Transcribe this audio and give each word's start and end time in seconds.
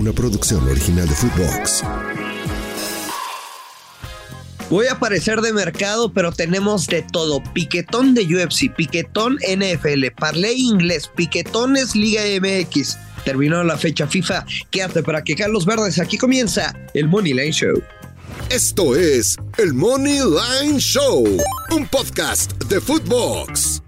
una 0.00 0.12
producción 0.12 0.66
original 0.66 1.06
de 1.06 1.14
Footbox. 1.14 1.82
Voy 4.70 4.86
a 4.86 4.98
parecer 4.98 5.42
de 5.42 5.52
mercado, 5.52 6.10
pero 6.10 6.32
tenemos 6.32 6.86
de 6.86 7.02
todo. 7.02 7.42
Piquetón 7.52 8.14
de 8.14 8.22
UFC, 8.22 8.74
piquetón 8.74 9.36
NFL, 9.46 10.06
parlay 10.16 10.58
inglés, 10.58 11.10
piquetones 11.14 11.94
Liga 11.94 12.22
MX. 12.40 12.96
Terminó 13.26 13.62
la 13.62 13.76
fecha 13.76 14.06
FIFA. 14.06 14.46
Quédate 14.70 15.02
para 15.02 15.22
que 15.22 15.36
Carlos 15.36 15.66
Verdes. 15.66 15.98
Aquí 15.98 16.16
comienza 16.16 16.74
el 16.94 17.06
Money 17.06 17.34
Line 17.34 17.52
Show. 17.52 17.82
Esto 18.48 18.96
es 18.96 19.36
el 19.58 19.74
Money 19.74 20.20
Line 20.20 20.78
Show, 20.78 21.26
un 21.72 21.86
podcast 21.88 22.52
de 22.64 22.80
Footbox. 22.80 23.79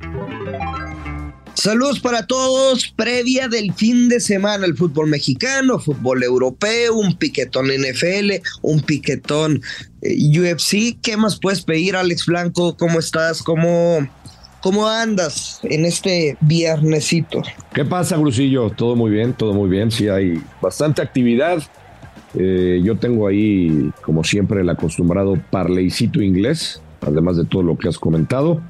Saludos 1.62 2.00
para 2.00 2.26
todos. 2.26 2.92
Previa 2.96 3.46
del 3.46 3.72
fin 3.72 4.08
de 4.08 4.18
semana, 4.18 4.66
el 4.66 4.76
fútbol 4.76 5.06
mexicano, 5.06 5.78
fútbol 5.78 6.24
europeo, 6.24 6.96
un 6.96 7.14
piquetón 7.14 7.66
NFL, 7.66 8.42
un 8.62 8.80
piquetón 8.80 9.62
eh, 10.00 10.16
UFC. 10.40 11.00
¿Qué 11.00 11.16
más 11.16 11.38
puedes 11.38 11.62
pedir, 11.62 11.94
Alex 11.94 12.26
Blanco? 12.26 12.76
¿Cómo 12.76 12.98
estás? 12.98 13.44
¿Cómo, 13.44 14.04
cómo 14.60 14.88
andas 14.88 15.60
en 15.62 15.84
este 15.84 16.36
viernesito? 16.40 17.42
¿Qué 17.72 17.84
pasa, 17.84 18.16
Grusillo? 18.16 18.70
Todo 18.70 18.96
muy 18.96 19.12
bien, 19.12 19.32
todo 19.32 19.52
muy 19.52 19.70
bien. 19.70 19.92
Sí, 19.92 20.08
hay 20.08 20.42
bastante 20.60 21.00
actividad. 21.00 21.62
Eh, 22.34 22.80
yo 22.82 22.96
tengo 22.96 23.28
ahí, 23.28 23.92
como 24.04 24.24
siempre, 24.24 24.62
el 24.62 24.68
acostumbrado 24.68 25.40
parleycito 25.52 26.22
inglés, 26.22 26.82
además 27.02 27.36
de 27.36 27.44
todo 27.44 27.62
lo 27.62 27.78
que 27.78 27.88
has 27.88 27.98
comentado. 28.00 28.60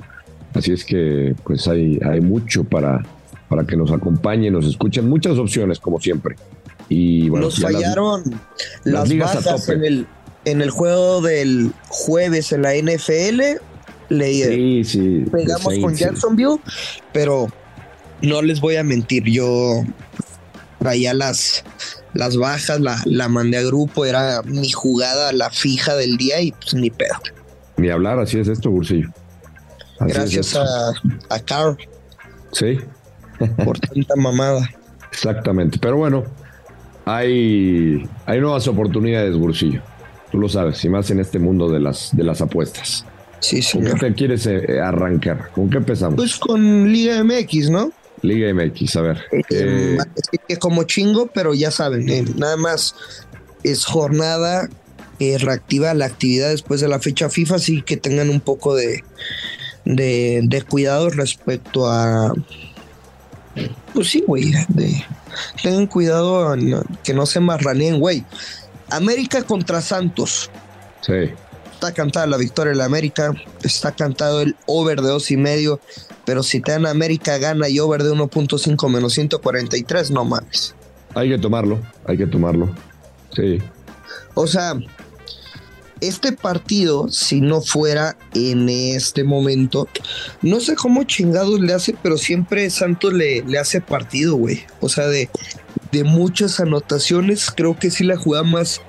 Así 0.55 0.73
es 0.73 0.85
que 0.85 1.35
pues 1.45 1.67
hay, 1.69 1.99
hay 2.05 2.21
mucho 2.21 2.65
para, 2.65 3.03
para 3.49 3.65
que 3.65 3.77
nos 3.77 3.91
acompañen, 3.91 4.53
nos 4.53 4.67
escuchen, 4.67 5.09
muchas 5.09 5.39
opciones 5.39 5.79
como 5.79 6.01
siempre. 6.01 6.37
Y 6.89 7.29
bueno, 7.29 7.47
nos 7.47 7.61
fallaron 7.61 8.23
las, 8.85 9.09
las 9.11 9.69
en 9.69 9.85
el, 9.85 10.07
en 10.45 10.61
el 10.61 10.71
juego 10.71 11.23
del 11.23 11.73
jueves 11.89 12.53
en 12.53 12.63
la 12.63 12.75
NFL. 12.75 13.41
Le, 14.11 14.85
sí, 14.85 15.25
pegamos 15.33 15.79
con 15.79 15.95
Jacksonville, 15.95 16.59
pero 17.13 17.49
no 18.21 18.43
les 18.43 18.61
voy 18.61 18.77
a 18.77 18.85
mentir, 18.85 19.25
yo 19.25 19.85
traía 20.79 21.15
las, 21.15 21.65
las 22.13 22.37
bajas, 22.37 22.79
la, 22.81 23.01
la 23.07 23.29
mandé 23.29 23.57
a 23.57 23.63
grupo, 23.63 24.05
era 24.05 24.43
mi 24.43 24.71
jugada, 24.71 25.33
la 25.33 25.51
fija 25.51 25.95
del 25.97 26.19
día 26.19 26.43
y 26.43 26.53
pues 26.53 26.75
ni 26.75 26.91
pedo. 26.91 27.15
Ni 27.79 27.89
hablar, 27.89 28.19
así 28.19 28.39
es 28.39 28.49
esto, 28.49 28.71
Bursillo. 28.71 29.09
Gracias 30.07 30.57
a, 30.57 30.93
a 31.29 31.41
Carl. 31.41 31.77
Sí. 32.53 32.79
por 33.65 33.79
tanta 33.79 34.17
mamada. 34.17 34.69
Exactamente. 35.11 35.79
Pero 35.81 35.97
bueno, 35.97 36.25
hay, 37.05 38.09
hay 38.27 38.41
nuevas 38.41 38.67
oportunidades, 38.69 39.37
Bursillo. 39.37 39.83
Tú 40.31 40.39
lo 40.39 40.49
sabes, 40.49 40.83
y 40.85 40.89
más 40.89 41.11
en 41.11 41.21
este 41.21 41.39
mundo 41.39 41.69
de 41.69 41.81
las, 41.81 42.17
de 42.17 42.25
las 42.25 42.41
apuestas. 42.41 43.05
Sí, 43.41 43.61
señor. 43.61 43.91
¿Con 43.91 44.01
qué 44.01 44.07
te 44.07 44.15
quieres 44.15 44.47
eh, 44.47 44.81
arrancar? 44.81 45.51
¿Con 45.55 45.69
qué 45.69 45.79
empezamos? 45.79 46.17
Pues 46.17 46.37
con 46.37 46.91
Liga 46.91 47.23
MX, 47.23 47.71
¿no? 47.71 47.93
Liga 48.23 48.53
MX, 48.55 48.97
a 48.97 49.01
ver. 49.03 49.21
Eh, 49.51 49.99
eh, 50.49 50.57
como 50.57 50.85
chingo, 50.85 51.27
pero 51.27 51.53
ya 51.55 51.71
saben, 51.71 52.07
nada 52.37 52.57
más 52.57 52.95
es 53.65 53.85
jornada 53.85 54.69
reactiva 55.39 55.95
la 55.95 56.07
actividad 56.07 56.51
después 56.51 56.81
de 56.81 56.89
la 56.89 56.99
fecha 56.99 57.29
FIFA, 57.29 57.55
así 57.57 57.83
que 57.83 57.97
tengan 57.97 58.29
un 58.29 58.41
poco 58.41 58.75
de, 58.75 59.05
de, 59.85 60.65
cuidado 60.69 61.11
respecto 61.11 61.91
a. 61.91 62.33
Pues 63.95 64.09
sí, 64.11 64.25
güey. 64.27 64.53
tengan 65.63 65.87
cuidado 65.87 66.55
que 67.03 67.15
no 67.15 67.27
se 67.27 67.41
marraneen, 67.41 68.01
güey. 68.01 68.25
América 68.91 69.43
contra 69.43 69.81
Santos. 69.81 70.51
Sí. 71.01 71.31
Está 71.73 71.93
cantada 71.93 72.27
la 72.27 72.37
victoria 72.37 72.73
de 72.73 72.79
la 72.79 72.85
América. 72.85 73.35
Está 73.63 73.93
cantado 73.93 74.41
el 74.41 74.57
over 74.67 75.01
de 75.01 75.09
dos 75.09 75.31
y 75.31 75.37
medio. 75.37 75.81
Pero 76.25 76.43
si 76.43 76.61
te 76.61 76.73
dan 76.73 76.87
América 76.87 77.39
gana 77.39 77.69
y 77.69 77.81
over 77.81 78.03
de 78.03 78.13
1.5 78.13 78.89
menos 78.89 79.13
143, 79.15 80.11
no 80.13 80.25
mames. 80.25 80.75
Hay 81.15 81.29
que 81.29 81.39
tomarlo, 81.39 81.81
hay 82.07 82.17
que 82.17 82.27
tomarlo. 82.27 82.71
Sí. 83.35 83.59
O 84.35 84.47
sea, 84.47 84.75
este 86.03 86.33
partido, 86.33 87.09
si 87.09 87.41
no 87.41 87.61
fuera 87.61 88.17
en 88.35 88.69
este 88.69 89.23
momento, 89.23 89.87
no 90.43 90.59
sé 90.61 90.75
cómo 90.75 91.05
chingados 91.05 91.61
le 91.61 91.73
hace, 91.73 91.95
pero 92.03 92.19
siempre 92.19 92.69
Santos 92.71 93.13
le, 93.13 93.43
le 93.43 93.59
hace 93.59 93.81
partido, 93.81 94.35
güey. 94.35 94.65
O 94.81 94.89
sea, 94.89 95.07
de, 95.07 95.31
de 95.93 96.03
muchas 96.03 96.59
anotaciones, 96.59 97.53
creo 97.53 97.79
que 97.79 97.91
sí 97.91 98.03
la 98.03 98.17
juega 98.17 98.43
más. 98.43 98.81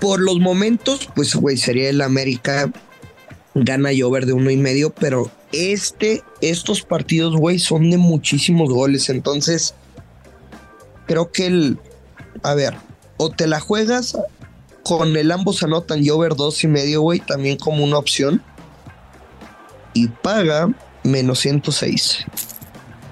Por 0.00 0.20
los 0.20 0.40
momentos, 0.40 1.10
pues, 1.14 1.34
güey, 1.34 1.58
sería 1.58 1.90
el 1.90 2.00
América 2.00 2.72
gana 3.54 3.92
y 3.92 3.98
de 3.98 4.32
uno 4.32 4.50
y 4.50 4.56
medio, 4.56 4.90
pero 4.94 5.30
este, 5.52 6.22
estos 6.40 6.80
partidos, 6.80 7.36
güey, 7.36 7.58
son 7.58 7.90
de 7.90 7.98
muchísimos 7.98 8.70
goles. 8.70 9.10
Entonces, 9.10 9.74
creo 11.06 11.30
que 11.30 11.46
el, 11.46 11.78
a 12.42 12.54
ver, 12.54 12.74
o 13.18 13.28
te 13.28 13.46
la 13.46 13.60
juegas 13.60 14.16
con 14.82 15.16
el 15.16 15.30
ambos 15.30 15.62
anotan 15.62 16.02
y 16.02 16.10
over 16.10 16.34
dos 16.34 16.62
y 16.64 16.68
medio, 16.68 17.02
güey, 17.02 17.20
también 17.20 17.56
como 17.56 17.84
una 17.84 17.98
opción. 17.98 18.42
Y 19.92 20.08
paga 20.08 20.70
menos 21.04 21.40
106. 21.40 22.24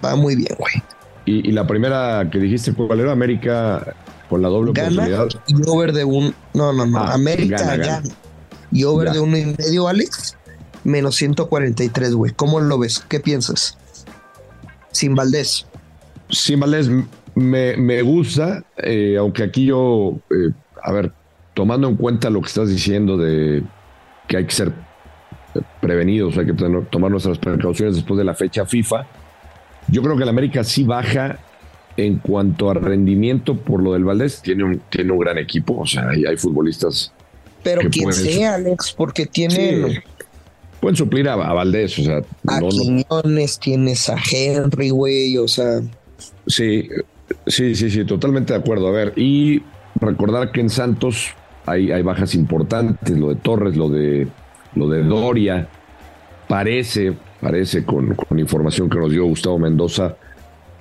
Va 0.05 0.17
muy 0.17 0.37
bien, 0.37 0.55
güey. 0.59 0.75
Y, 1.27 1.53
la 1.53 1.67
primera 1.67 2.29
que 2.31 2.39
dijiste, 2.39 2.73
¿cuál 2.73 3.01
era? 3.01 3.13
América 3.13 3.95
con 4.31 4.41
la 4.41 4.49
doble 4.49 4.73
gana 4.75 5.27
Y 5.47 5.69
over 5.69 5.93
de 5.93 6.05
un. 6.05 6.35
No, 6.55 6.73
no, 6.73 6.87
no. 6.87 6.99
Ah, 6.99 7.15
América 7.15 7.77
gana, 7.77 8.03
Y 8.71 8.85
over 8.85 9.11
de 9.11 9.21
uno 9.21 9.37
y 9.37 9.45
medio, 9.45 9.89
Alex. 9.89 10.37
Menos 10.85 11.17
143, 11.17 12.15
güey. 12.15 12.33
¿Cómo 12.33 12.61
lo 12.61 12.79
ves? 12.79 13.01
¿Qué 13.09 13.21
piensas? 13.21 13.77
Sin 14.93 15.15
Valdés. 15.15 15.67
Sin 16.31 16.61
Valdés 16.61 16.89
me, 17.35 17.77
me 17.77 18.03
gusta, 18.03 18.65
eh, 18.79 19.17
aunque 19.19 19.45
aquí 19.45 19.67
yo, 19.67 20.19
eh, 20.31 20.53
a 20.83 20.93
ver, 20.93 21.13
tomando 21.59 21.89
en 21.89 21.97
cuenta 21.97 22.31
lo 22.31 22.41
que 22.41 22.47
estás 22.47 22.69
diciendo 22.69 23.17
de 23.17 23.65
que 24.29 24.37
hay 24.37 24.45
que 24.45 24.55
ser 24.55 24.71
prevenidos, 25.81 26.39
hay 26.39 26.47
que 26.47 26.53
tomar 26.53 27.11
nuestras 27.11 27.37
precauciones 27.39 27.97
después 27.97 28.17
de 28.17 28.23
la 28.23 28.33
fecha 28.35 28.65
FIFA, 28.65 29.05
yo 29.89 30.01
creo 30.01 30.17
que 30.17 30.23
el 30.23 30.29
América 30.29 30.63
sí 30.63 30.85
baja 30.85 31.41
en 31.97 32.19
cuanto 32.19 32.71
a 32.71 32.75
rendimiento 32.75 33.57
por 33.57 33.83
lo 33.83 33.95
del 33.95 34.05
Valdés. 34.05 34.41
Tiene 34.41 34.63
un, 34.63 34.83
tiene 34.89 35.11
un 35.11 35.19
gran 35.19 35.37
equipo, 35.37 35.81
o 35.81 35.85
sea, 35.85 36.11
hay, 36.11 36.37
futbolistas. 36.37 37.13
Pero 37.65 37.91
quien 37.91 38.13
sea, 38.13 38.55
Alex, 38.55 38.95
porque 38.97 39.27
tiene. 39.27 40.05
pueden 40.79 40.95
suplir 40.95 41.29
a, 41.29 41.35
Valdés, 41.35 41.99
o 41.99 42.05
sea. 42.05 42.19
A 42.47 42.61
Quiñones, 42.61 43.59
tienes 43.59 44.09
a 44.09 44.17
Henry, 44.31 44.91
güey, 44.91 45.37
o 45.39 45.49
sea. 45.49 45.81
Sí, 46.47 46.89
sí, 47.49 47.75
sí, 47.75 47.91
sí, 47.91 48.05
totalmente 48.05 48.53
de 48.53 48.61
acuerdo. 48.61 48.87
A 48.87 48.93
ver, 48.93 49.13
y 49.17 49.61
recordar 50.01 50.53
que 50.53 50.61
en 50.61 50.71
Santos 50.71 51.35
hay, 51.71 52.03
bajas 52.03 52.35
importantes, 52.35 53.19
lo 53.19 53.29
de 53.29 53.37
Torres, 53.37 53.77
lo 53.77 53.89
de, 53.89 54.29
lo 54.75 54.89
de 54.89 55.03
Doria. 55.03 55.69
Parece, 56.49 57.13
parece 57.41 57.85
con, 57.85 58.17
información 58.37 58.89
que 58.89 58.99
nos 58.99 59.11
dio 59.11 59.25
Gustavo 59.27 59.59
Mendoza, 59.59 60.17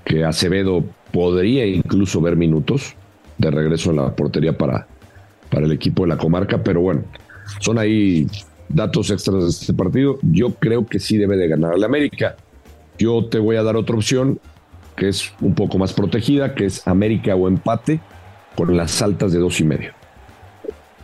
que 0.06 0.24
Acevedo 0.24 0.84
podría 1.12 1.66
incluso 1.66 2.22
ver 2.22 2.36
minutos 2.36 2.96
de 3.38 3.52
regreso 3.52 3.92
en 3.92 3.98
la 3.98 4.16
portería 4.16 4.58
para, 4.58 4.88
para 5.50 5.66
el 5.66 5.72
equipo 5.72 6.04
de 6.04 6.10
la 6.10 6.18
comarca, 6.18 6.64
pero 6.64 6.82
bueno, 6.82 7.04
son 7.60 7.78
ahí 7.78 8.28
datos 8.70 9.12
extras 9.12 9.44
de 9.44 9.50
este 9.50 9.74
partido. 9.74 10.18
Yo 10.22 10.52
creo 10.56 10.86
que 10.86 11.00
sí 11.00 11.18
debe 11.18 11.38
de 11.38 11.48
ganar 11.48 11.74
al 11.74 11.84
América. 11.84 12.36
Yo 12.98 13.26
te 13.26 13.40
voy 13.40 13.58
a 13.58 13.64
dar 13.64 13.76
otra 13.76 13.96
opción 13.96 14.40
que 14.96 15.10
es 15.10 15.32
un 15.42 15.54
poco 15.54 15.78
más 15.78 15.94
protegida, 15.94 16.56
que 16.56 16.66
es 16.66 16.88
América 16.88 17.36
o 17.36 17.48
empate 17.48 18.00
con 18.56 18.76
las 18.76 19.02
altas 19.04 19.32
de 19.32 19.38
dos 19.38 19.60
y 19.60 19.64
medio 19.64 19.97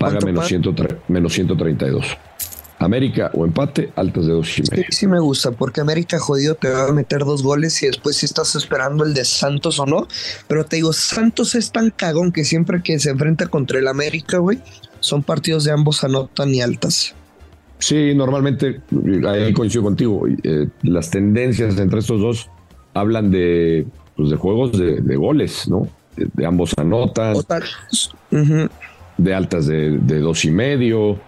paga 0.04 0.20
menos, 0.26 1.34
132. 1.34 2.06
América 2.80 3.32
o 3.34 3.46
empate, 3.46 3.92
altas 3.96 4.26
de 4.26 4.34
dos 4.34 4.60
y 4.60 4.64
medio. 4.64 4.86
Sí, 4.90 4.98
sí 4.98 5.08
me 5.08 5.20
gusta, 5.20 5.52
porque 5.52 5.82
América 5.82 6.20
jodido 6.20 6.56
te 6.56 6.70
va 6.70 6.90
a 6.90 6.92
meter 6.92 7.20
dos 7.20 7.42
goles 7.44 7.82
y 7.84 7.88
después 7.88 8.18
si 8.18 8.26
estás 8.26 8.56
esperando 8.56 9.06
el 9.06 9.14
de 9.14 9.26
Santos 9.26 9.80
o 9.80 9.86
no. 9.86 10.08
Pero 10.48 10.66
te 10.66 10.78
digo, 10.78 10.92
Santos 10.92 11.56
es 11.56 11.72
tan 11.72 11.92
cagón 11.92 12.32
que 12.32 12.44
siempre 12.44 12.82
que 12.84 13.00
se 13.00 13.12
enfrenta 13.12 13.48
contra 13.48 13.80
el 13.80 13.88
América, 13.88 14.38
güey, 14.38 14.60
son 15.00 15.24
partidos 15.24 15.64
de 15.64 15.72
ambos 15.72 16.04
anotan 16.04 16.54
y 16.54 16.62
altas. 16.62 17.16
Sí, 17.80 18.14
normalmente, 18.16 18.82
ahí 19.28 19.52
coincido 19.54 19.84
contigo, 19.84 20.26
eh, 20.44 20.68
las 20.84 21.10
tendencias 21.10 21.78
entre 21.78 22.00
estos 22.00 22.22
dos 22.22 22.50
hablan 22.94 23.30
de, 23.32 23.86
pues, 24.16 24.30
de 24.30 24.36
juegos 24.38 24.72
de, 24.78 25.16
goles, 25.16 25.68
¿no? 25.68 25.88
De, 26.16 26.46
ambos 26.46 26.74
anotan 26.78 27.36
de 29.18 29.34
altas 29.34 29.68
de, 29.68 29.98
dos 29.98 30.46
y 30.46 30.52
medio. 30.52 31.20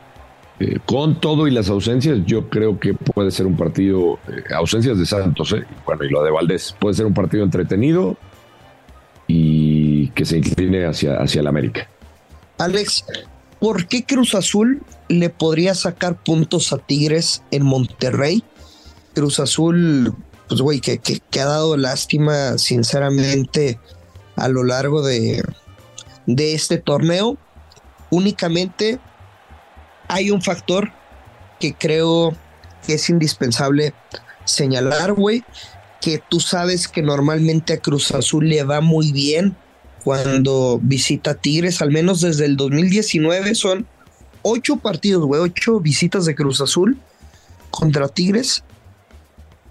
Eh, 0.59 0.79
con 0.85 1.19
todo 1.19 1.47
y 1.47 1.51
las 1.51 1.69
ausencias, 1.69 2.19
yo 2.25 2.49
creo 2.49 2.79
que 2.79 2.93
puede 2.93 3.29
ser 3.29 3.45
un 3.45 3.57
partido, 3.57 4.19
eh, 4.29 4.53
ausencias 4.55 4.97
de 4.97 5.05
Santos, 5.05 5.51
eh, 5.51 5.65
bueno, 5.85 6.05
y 6.05 6.09
lo 6.09 6.23
de 6.23 6.31
Valdés, 6.31 6.73
puede 6.79 6.95
ser 6.95 7.05
un 7.05 7.13
partido 7.13 7.43
entretenido 7.43 8.15
y 9.27 10.09
que 10.09 10.23
se 10.23 10.37
incline 10.37 10.85
hacia, 10.85 11.17
hacia 11.17 11.41
el 11.41 11.47
América. 11.47 11.89
Alex, 12.57 13.05
¿por 13.59 13.87
qué 13.87 14.05
Cruz 14.05 14.33
Azul 14.33 14.81
le 15.09 15.29
podría 15.29 15.75
sacar 15.75 16.23
puntos 16.23 16.71
a 16.71 16.77
Tigres 16.77 17.43
en 17.51 17.65
Monterrey? 17.65 18.41
Cruz 19.13 19.41
Azul, 19.41 20.13
pues 20.47 20.61
güey, 20.61 20.79
que, 20.79 20.99
que, 20.99 21.39
ha 21.39 21.45
dado 21.45 21.75
lástima 21.75 22.57
sinceramente 22.57 23.77
a 24.35 24.47
lo 24.47 24.63
largo 24.63 25.01
de, 25.01 25.43
de 26.27 26.53
este 26.53 26.77
torneo. 26.77 27.37
Únicamente 28.15 28.99
hay 30.07 30.31
un 30.31 30.41
factor 30.41 30.91
que 31.59 31.73
creo 31.73 32.33
que 32.87 32.93
es 32.93 33.09
indispensable 33.09 33.93
señalar, 34.45 35.13
güey, 35.13 35.43
que 35.99 36.21
tú 36.29 36.39
sabes 36.39 36.87
que 36.87 37.01
normalmente 37.01 37.73
a 37.73 37.79
Cruz 37.79 38.11
Azul 38.11 38.47
le 38.47 38.63
va 38.63 38.79
muy 38.79 39.11
bien 39.11 39.57
cuando 40.03 40.79
visita 40.81 41.33
Tigres, 41.33 41.81
al 41.81 41.91
menos 41.91 42.21
desde 42.21 42.45
el 42.45 42.55
2019 42.55 43.55
son 43.55 43.85
ocho 44.43 44.77
partidos, 44.77 45.25
güey, 45.25 45.41
ocho 45.41 45.79
visitas 45.79 46.25
de 46.25 46.35
Cruz 46.35 46.61
Azul 46.61 46.97
contra 47.69 48.07
Tigres 48.07 48.63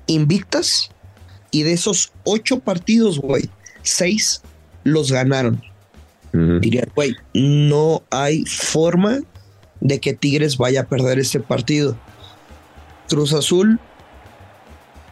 invictas 0.07 0.91
y 1.51 1.63
de 1.63 1.73
esos 1.73 2.13
ocho 2.25 2.59
partidos, 2.59 3.19
güey, 3.19 3.49
seis 3.83 4.43
los 4.83 5.11
ganaron. 5.11 5.63
Diría, 6.35 6.89
güey, 6.97 7.15
no 7.33 8.03
hay 8.11 8.45
forma 8.45 9.21
de 9.81 10.01
que 10.01 10.15
Tigres 10.15 10.57
vaya 10.57 10.81
a 10.81 10.89
perder 10.89 11.21
este 11.21 11.39
partido. 11.39 11.97
Cruz 13.09 13.33
Azul 13.33 13.79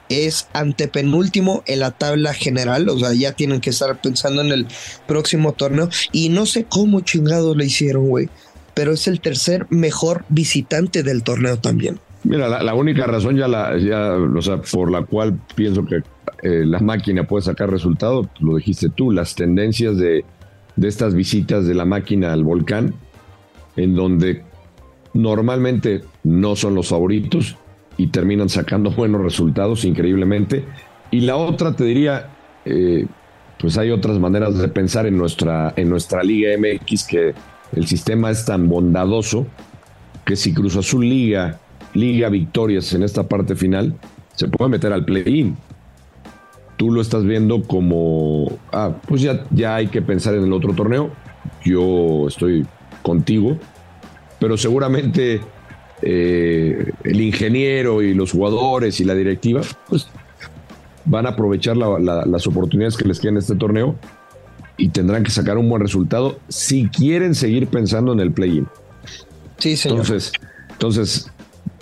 es 0.09 0.49
antepenúltimo 0.53 1.63
en 1.67 1.79
la 1.79 1.93
tabla 1.93 2.35
general, 2.35 2.89
o 2.89 2.99
sea, 2.99 3.13
ya 3.15 3.33
tienen 3.33 3.61
que 3.61 3.71
estar 3.71 4.01
pensando 4.01 4.43
en 4.43 4.51
el 4.51 4.67
próximo 5.07 5.53
torneo 5.53 5.89
y 6.11 6.29
no 6.29 6.45
sé 6.45 6.67
cómo 6.69 7.01
chingados 7.01 7.57
le 7.57 7.67
hicieron, 7.67 8.09
güey, 8.09 8.29
pero 8.75 8.93
es 8.93 9.07
el 9.07 9.21
tercer 9.21 9.67
mejor 9.71 10.25
visitante 10.29 11.05
del 11.05 11.23
torneo 11.23 11.57
también. 11.59 12.01
Mira, 12.25 12.49
la, 12.49 12.75
única 12.75 13.07
razón 13.07 13.37
ya, 13.37 13.49
la, 13.49 13.79
ya, 13.79 14.13
o 14.15 14.43
sea, 14.43 14.61
por 14.61 14.91
la 14.91 15.03
cual 15.03 15.41
pienso 15.55 15.85
que 15.85 16.03
eh, 16.43 16.65
la 16.65 16.79
máquina 16.79 17.25
puede 17.25 17.45
sacar 17.45 17.71
resultado, 17.71 18.29
lo 18.41 18.57
dijiste 18.57 18.89
tú, 18.91 19.11
las 19.11 19.35
tendencias 19.35 19.97
de, 19.97 20.25
de 20.77 20.89
estas 20.89 21.15
visitas 21.15 21.67
de 21.67 21.75
la 21.75 21.85
máquina 21.85 22.33
al 22.33 22.45
volcán, 22.45 22.95
en 23.77 23.95
donde 23.95 24.43
normalmente 25.15 26.03
no 26.25 26.57
son 26.57 26.75
los 26.75 26.89
favoritos 26.89 27.57
y 27.97 28.09
terminan 28.09 28.49
sacando 28.49 28.91
buenos 28.97 29.23
resultados 29.23 29.85
increíblemente. 29.85 30.65
Y 31.11 31.21
la 31.21 31.37
otra, 31.37 31.75
te 31.77 31.85
diría, 31.85 32.31
eh, 32.65 33.07
pues 33.59 33.77
hay 33.79 33.91
otras 33.91 34.19
maneras 34.19 34.59
de 34.59 34.69
pensar 34.69 35.07
en 35.07 35.17
nuestra, 35.17 35.73
en 35.77 35.89
nuestra 35.89 36.23
Liga 36.23 36.51
MX 36.59 37.05
que 37.05 37.35
el 37.73 37.87
sistema 37.87 38.31
es 38.31 38.45
tan 38.45 38.69
bondadoso 38.69 39.47
que 40.25 40.37
si 40.37 40.53
Cruz 40.53 40.77
Azul 40.77 41.09
liga, 41.09 41.59
liga 41.95 42.29
victorias 42.29 42.93
en 42.93 43.03
esta 43.03 43.29
parte 43.29 43.57
final, 43.57 43.95
se 44.35 44.49
puede 44.49 44.71
meter 44.71 44.93
al 44.93 45.05
play-in. 45.05 45.57
Tú 46.83 46.91
lo 46.91 47.01
estás 47.01 47.23
viendo 47.23 47.63
como, 47.63 48.59
ah, 48.73 48.97
pues 49.07 49.23
ya, 49.23 49.45
ya 49.53 49.77
hay 49.77 49.87
que 49.87 50.03
pensar 50.03 50.35
en 50.35 50.43
el 50.43 50.53
otro 50.53 50.75
torneo. 50.75 51.13
Yo 51.65 52.27
estoy 52.27 52.67
contigo, 53.05 53.57
pero 54.41 54.57
seguramente 54.57 55.41
eh, 56.03 56.91
el 57.05 57.21
ingeniero 57.21 58.03
y 58.03 58.15
los 58.15 58.33
jugadores 58.33 58.99
y 58.99 59.05
la 59.05 59.15
directiva, 59.15 59.61
pues 59.89 60.09
van 61.05 61.27
a 61.27 61.29
aprovechar 61.29 61.77
las 61.77 62.47
oportunidades 62.49 62.97
que 62.97 63.05
les 63.05 63.21
quedan 63.21 63.35
en 63.35 63.43
este 63.43 63.55
torneo 63.55 63.95
y 64.77 64.89
tendrán 64.89 65.23
que 65.23 65.31
sacar 65.31 65.59
un 65.59 65.69
buen 65.69 65.83
resultado 65.83 66.41
si 66.49 66.89
quieren 66.89 67.37
seguir 67.37 67.69
pensando 67.69 68.13
en 68.13 68.19
el 68.19 68.33
play-in. 68.33 68.67
Sí, 69.59 69.77
señor. 69.77 70.01
Entonces, 70.01 70.33
entonces, 70.73 71.31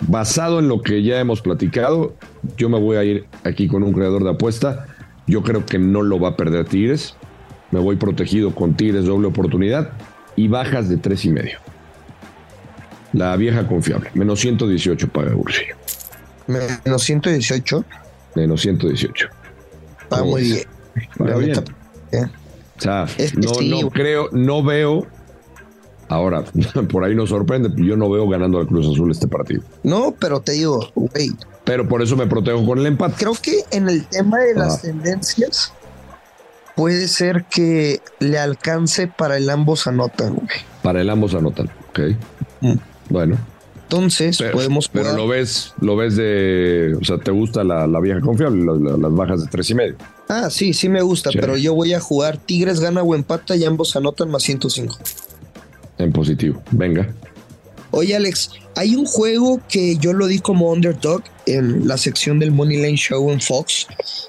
basado 0.07 0.59
en 0.59 0.67
lo 0.67 0.83
que 0.83 1.01
ya 1.01 1.19
hemos 1.19 1.41
platicado, 1.41 2.13
yo 2.55 2.69
me 2.69 2.79
voy 2.79 2.97
a 2.97 3.03
ir 3.03 3.25
aquí 3.43 3.67
con 3.67 3.81
un 3.81 3.93
creador 3.93 4.23
de 4.23 4.29
apuesta. 4.29 4.85
Yo 5.31 5.43
creo 5.43 5.65
que 5.65 5.79
no 5.79 6.01
lo 6.01 6.19
va 6.19 6.29
a 6.29 6.35
perder 6.35 6.65
Tigres. 6.65 7.15
Me 7.71 7.79
voy 7.79 7.95
protegido 7.95 8.53
con 8.53 8.75
Tigres 8.75 9.05
doble 9.05 9.29
oportunidad 9.29 9.93
y 10.35 10.49
bajas 10.49 10.89
de 10.89 10.97
tres 10.97 11.23
y 11.23 11.29
medio. 11.29 11.57
La 13.13 13.37
vieja 13.37 13.65
confiable. 13.65 14.09
Menos 14.13 14.41
118 14.41 15.07
paga 15.07 15.33
Ursillo. 15.33 15.75
Menos 16.47 17.03
118. 17.03 17.85
Menos 18.35 18.61
118. 18.61 19.27
Va 20.11 20.21
muy 20.21 20.41
bien. 20.41 20.63
Va 21.21 21.37
bien. 21.37 21.57
O 21.57 22.81
sea, 22.81 23.05
no, 23.37 23.81
no 23.81 23.89
creo, 23.89 24.27
no 24.33 24.61
veo. 24.61 25.07
Ahora, 26.09 26.43
por 26.91 27.05
ahí 27.05 27.15
nos 27.15 27.29
sorprende, 27.29 27.69
yo 27.77 27.95
no 27.95 28.09
veo 28.09 28.27
ganando 28.27 28.59
al 28.59 28.67
Cruz 28.67 28.85
Azul 28.85 29.09
este 29.09 29.29
partido. 29.29 29.63
No, 29.83 30.13
pero 30.19 30.41
te 30.41 30.51
digo, 30.51 30.91
güey. 30.93 31.31
Pero 31.71 31.87
por 31.87 32.01
eso 32.01 32.17
me 32.17 32.27
protejo 32.27 32.65
con 32.65 32.79
el 32.79 32.85
empate. 32.85 33.15
Creo 33.17 33.33
que 33.33 33.63
en 33.71 33.87
el 33.87 34.05
tema 34.05 34.39
de 34.39 34.55
las 34.55 34.75
ah. 34.75 34.81
tendencias, 34.81 35.71
puede 36.75 37.07
ser 37.07 37.45
que 37.45 38.01
le 38.19 38.37
alcance 38.37 39.07
para 39.07 39.37
el 39.37 39.49
ambos 39.49 39.87
anotan, 39.87 40.35
güey. 40.35 40.49
Para 40.83 40.99
el 40.99 41.09
ambos 41.09 41.33
anotan, 41.33 41.69
ok. 41.91 41.99
Mm. 42.59 42.73
Bueno. 43.07 43.37
Entonces 43.83 44.37
podemos 44.51 44.89
Pero 44.89 45.15
lo 45.15 45.29
ves, 45.29 45.73
lo 45.79 45.95
ves 45.95 46.17
de. 46.17 46.97
O 46.99 47.05
sea, 47.05 47.19
¿te 47.19 47.31
gusta 47.31 47.63
la, 47.63 47.87
vieja 48.01 48.19
confiable, 48.19 48.65
las 48.65 49.13
bajas 49.13 49.41
de 49.41 49.47
tres 49.47 49.69
y 49.69 49.75
medio? 49.75 49.95
Ah, 50.27 50.49
sí, 50.49 50.73
sí 50.73 50.89
me 50.89 51.01
gusta, 51.01 51.29
pero 51.31 51.55
yo 51.55 51.73
voy 51.73 51.93
a 51.93 52.01
jugar 52.01 52.35
Tigres 52.35 52.81
gana 52.81 53.01
o 53.01 53.15
empata 53.15 53.55
y 53.55 53.63
ambos 53.63 53.95
anotan 53.95 54.29
más 54.29 54.43
105. 54.43 54.97
En 55.99 56.11
positivo, 56.11 56.61
venga. 56.71 57.07
Oye, 57.91 58.15
Alex, 58.15 58.51
hay 58.75 58.95
un 58.95 59.05
juego 59.05 59.59
que 59.67 59.97
yo 59.97 60.13
lo 60.13 60.27
di 60.27 60.39
como 60.39 60.71
underdog 60.71 61.23
en 61.45 61.87
la 61.87 61.97
sección 61.97 62.39
del 62.39 62.51
Money 62.51 62.77
Lane 62.77 62.95
Show 62.95 63.29
en 63.31 63.41
Fox. 63.41 63.87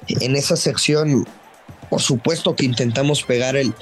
En 0.09 0.35
esa 0.35 0.57
sección, 0.57 1.27
por 1.89 2.01
supuesto 2.01 2.57
que 2.57 2.65
intentamos 2.65 3.23
pegar 3.23 3.57
el, 3.57 3.73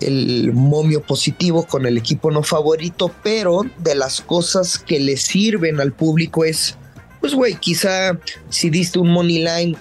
el 0.00 0.52
momio 0.52 1.02
positivo 1.02 1.66
con 1.66 1.86
el 1.86 1.96
equipo 1.96 2.30
no 2.30 2.42
favorito, 2.42 3.10
pero 3.22 3.62
de 3.78 3.94
las 3.94 4.20
cosas 4.20 4.78
que 4.78 5.00
le 5.00 5.16
sirven 5.16 5.80
al 5.80 5.92
público 5.92 6.44
es, 6.44 6.76
pues 7.20 7.34
güey, 7.34 7.54
quizá 7.54 8.18
si 8.50 8.68
diste 8.68 8.98
un 8.98 9.10
money 9.10 9.38
line, 9.38 9.76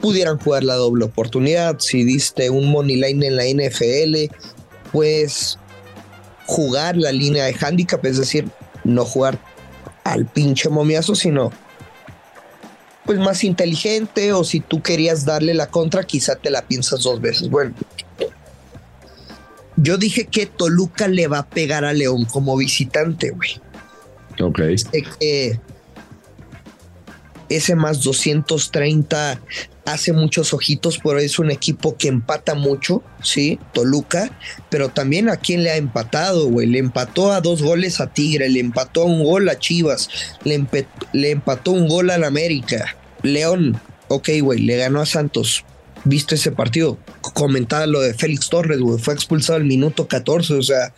pudieran 0.00 0.38
jugar 0.38 0.64
la 0.64 0.74
doble 0.74 1.04
oportunidad, 1.04 1.78
si 1.80 2.04
diste 2.04 2.50
un 2.50 2.70
money 2.70 2.96
line 2.96 3.26
en 3.26 3.36
la 3.36 3.44
NFL, 3.44 4.34
pues 4.90 5.58
jugar 6.52 6.98
la 6.98 7.12
línea 7.12 7.46
de 7.46 7.56
handicap, 7.58 8.04
es 8.04 8.18
decir, 8.18 8.46
no 8.84 9.06
jugar 9.06 9.38
al 10.04 10.26
pinche 10.26 10.68
momiazo, 10.68 11.14
sino 11.14 11.50
pues 13.06 13.18
más 13.18 13.42
inteligente 13.42 14.34
o 14.34 14.44
si 14.44 14.60
tú 14.60 14.82
querías 14.82 15.24
darle 15.24 15.54
la 15.54 15.68
contra, 15.68 16.04
quizá 16.04 16.36
te 16.36 16.50
la 16.50 16.62
piensas 16.62 17.02
dos 17.02 17.20
veces. 17.22 17.48
Bueno, 17.48 17.74
yo 19.76 19.96
dije 19.96 20.26
que 20.26 20.44
Toluca 20.44 21.08
le 21.08 21.26
va 21.26 21.38
a 21.38 21.48
pegar 21.48 21.86
a 21.86 21.94
León 21.94 22.26
como 22.26 22.56
visitante, 22.56 23.30
güey. 23.30 23.60
Ok. 24.40 24.60
Ese 27.56 27.74
más 27.74 28.02
230 28.02 29.40
hace 29.84 30.12
muchos 30.12 30.54
ojitos, 30.54 30.98
pero 31.02 31.18
es 31.18 31.38
un 31.38 31.50
equipo 31.50 31.96
que 31.96 32.08
empata 32.08 32.54
mucho, 32.54 33.02
¿sí? 33.22 33.58
Toluca, 33.72 34.38
pero 34.70 34.88
también 34.88 35.28
a 35.28 35.36
quién 35.36 35.62
le 35.62 35.70
ha 35.70 35.76
empatado, 35.76 36.48
güey. 36.48 36.66
Le 36.66 36.78
empató 36.78 37.32
a 37.32 37.40
dos 37.40 37.62
goles 37.62 38.00
a 38.00 38.12
Tigre, 38.12 38.48
le 38.48 38.60
empató 38.60 39.04
un 39.04 39.24
gol 39.24 39.48
a 39.48 39.58
Chivas, 39.58 40.08
le, 40.44 40.64
le 41.12 41.30
empató 41.30 41.72
un 41.72 41.88
gol 41.88 42.10
al 42.10 42.24
América. 42.24 42.96
León, 43.22 43.80
ok, 44.08 44.28
güey, 44.40 44.60
le 44.60 44.76
ganó 44.76 45.00
a 45.00 45.06
Santos, 45.06 45.64
visto 46.04 46.34
ese 46.34 46.52
partido. 46.52 46.98
Comentaba 47.34 47.86
lo 47.86 48.00
de 48.00 48.14
Félix 48.14 48.48
Torres, 48.48 48.78
güey. 48.78 48.98
Fue 48.98 49.14
expulsado 49.14 49.56
al 49.56 49.64
minuto 49.64 50.06
14. 50.06 50.54
O 50.54 50.62
sea, 50.62 50.94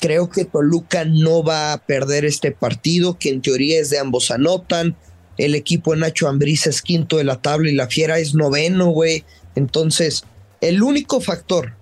creo 0.00 0.30
que 0.30 0.44
Toluca 0.44 1.04
no 1.04 1.42
va 1.42 1.72
a 1.72 1.78
perder 1.78 2.24
este 2.24 2.50
partido, 2.50 3.18
que 3.18 3.30
en 3.30 3.42
teoría 3.42 3.80
es 3.80 3.90
de 3.90 3.98
ambos 3.98 4.30
anotan. 4.30 4.96
El 5.36 5.54
equipo 5.54 5.92
de 5.92 6.00
Nacho 6.00 6.28
Ambriz 6.28 6.66
es 6.66 6.82
quinto 6.82 7.16
de 7.16 7.24
la 7.24 7.40
tabla 7.40 7.70
y 7.70 7.74
la 7.74 7.88
Fiera 7.88 8.18
es 8.18 8.34
noveno, 8.34 8.90
güey. 8.90 9.24
Entonces, 9.54 10.24
el 10.60 10.82
único 10.82 11.20
factor, 11.20 11.74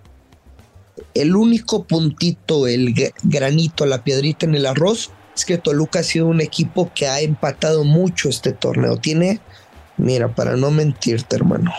el 1.15 1.35
único 1.35 1.85
puntito, 1.85 2.67
el 2.67 2.95
granito, 3.23 3.87
la 3.87 4.05
piedrita 4.05 4.47
en 4.47 4.55
el 4.55 4.67
arroz, 4.67 5.11
es 5.37 5.45
que 5.45 5.59
Toluca 5.59 6.01
ha 6.01 6.05
sido 6.05 6.27
un 6.27 6.41
equipo 6.41 6.91
que 6.95 7.07
ha 7.07 7.21
empatado 7.21 7.85
mucho 7.85 8.29
este 8.29 8.53
torneo. 8.53 8.97
Tiene, 8.97 9.41
mira, 9.97 10.35
para 10.35 10.57
no 10.57 10.71
mentirte, 10.71 11.37
hermano, 11.37 11.73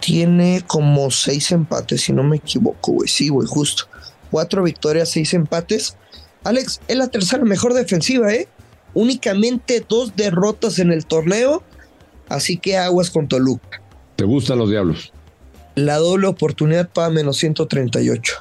tiene 0.00 0.62
como 0.66 1.10
seis 1.10 1.50
empates, 1.52 2.02
si 2.02 2.12
no 2.12 2.22
me 2.22 2.36
equivoco, 2.36 2.92
güey. 2.92 3.08
Sí, 3.08 3.28
güey, 3.28 3.48
justo. 3.48 3.84
Cuatro 4.30 4.62
victorias, 4.62 5.10
seis 5.10 5.34
empates. 5.34 5.96
Alex, 6.44 6.80
es 6.86 6.96
la 6.96 7.08
tercera 7.08 7.44
mejor 7.44 7.74
defensiva, 7.74 8.32
¿eh? 8.32 8.48
Únicamente 8.96 9.84
dos 9.86 10.16
derrotas 10.16 10.78
en 10.78 10.90
el 10.90 11.04
torneo. 11.04 11.62
Así 12.30 12.56
que 12.56 12.78
aguas 12.78 13.10
con 13.10 13.28
Toluca. 13.28 13.82
¿Te 14.16 14.24
gustan 14.24 14.58
los 14.58 14.70
diablos? 14.70 15.12
La 15.74 15.98
doble 15.98 16.28
oportunidad 16.28 16.88
paga 16.88 17.10
menos 17.10 17.36
138. 17.36 18.34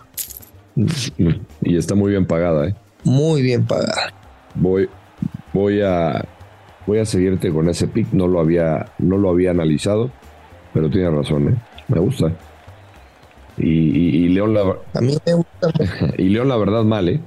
Y 1.61 1.75
está 1.75 1.93
muy 1.95 2.11
bien 2.11 2.25
pagada, 2.25 2.69
¿eh? 2.69 2.75
Muy 3.03 3.41
bien 3.41 3.65
pagada. 3.65 4.13
Voy, 4.55 4.87
voy 5.51 5.81
a 5.81 6.25
voy 6.87 6.99
a 6.99 7.05
seguirte 7.05 7.51
con 7.51 7.67
ese 7.67 7.89
pick. 7.89 8.13
No 8.13 8.29
lo 8.29 8.39
había, 8.39 8.93
no 8.97 9.17
lo 9.17 9.29
había 9.31 9.51
analizado, 9.51 10.09
pero 10.73 10.89
tiene 10.89 11.09
razón, 11.09 11.49
¿eh? 11.49 11.55
Me 11.89 11.99
gusta. 11.99 12.31
Y, 13.57 14.29
León 14.29 14.53
la 14.53 14.77
a 14.93 15.01
mí 15.01 15.17
me 15.25 15.33
gusta. 15.33 15.69
y 16.17 16.29
León 16.29 16.47
la 16.47 16.55
verdad 16.55 16.85
mal, 16.85 17.09
¿eh? 17.09 17.19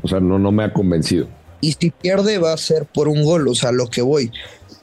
O 0.00 0.06
sea, 0.06 0.20
no, 0.20 0.38
no 0.38 0.52
me 0.52 0.62
ha 0.62 0.72
convencido. 0.72 1.26
Y 1.60 1.72
si 1.72 1.90
pierde 1.90 2.38
va 2.38 2.52
a 2.52 2.58
ser 2.58 2.86
por 2.86 3.08
un 3.08 3.24
gol, 3.24 3.48
o 3.48 3.54
sea, 3.54 3.72
lo 3.72 3.88
que 3.88 4.02
voy. 4.02 4.30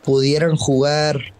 Pudieran 0.03 0.55
jugar 0.55 1.33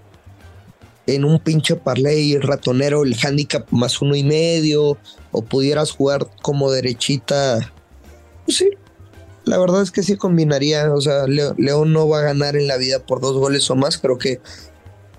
en 1.07 1.23
un 1.25 1.39
pinche 1.39 1.75
parlay 1.75 2.37
ratonero 2.39 3.03
el 3.03 3.15
handicap 3.21 3.67
más 3.71 4.01
uno 4.01 4.15
y 4.15 4.23
medio, 4.23 4.97
o 5.31 5.41
pudieras 5.43 5.91
jugar 5.91 6.27
como 6.41 6.71
derechita. 6.71 7.73
Pues 8.45 8.57
sí, 8.57 8.69
la 9.43 9.57
verdad 9.57 9.81
es 9.81 9.91
que 9.91 10.03
sí 10.03 10.15
combinaría. 10.15 10.93
O 10.93 11.01
sea, 11.01 11.25
León 11.27 11.93
no 11.93 12.07
va 12.07 12.19
a 12.19 12.23
ganar 12.23 12.55
en 12.55 12.67
la 12.67 12.77
vida 12.77 12.99
por 12.99 13.21
dos 13.21 13.33
goles 13.33 13.69
o 13.69 13.75
más. 13.75 13.97
Creo 13.97 14.17
que 14.17 14.39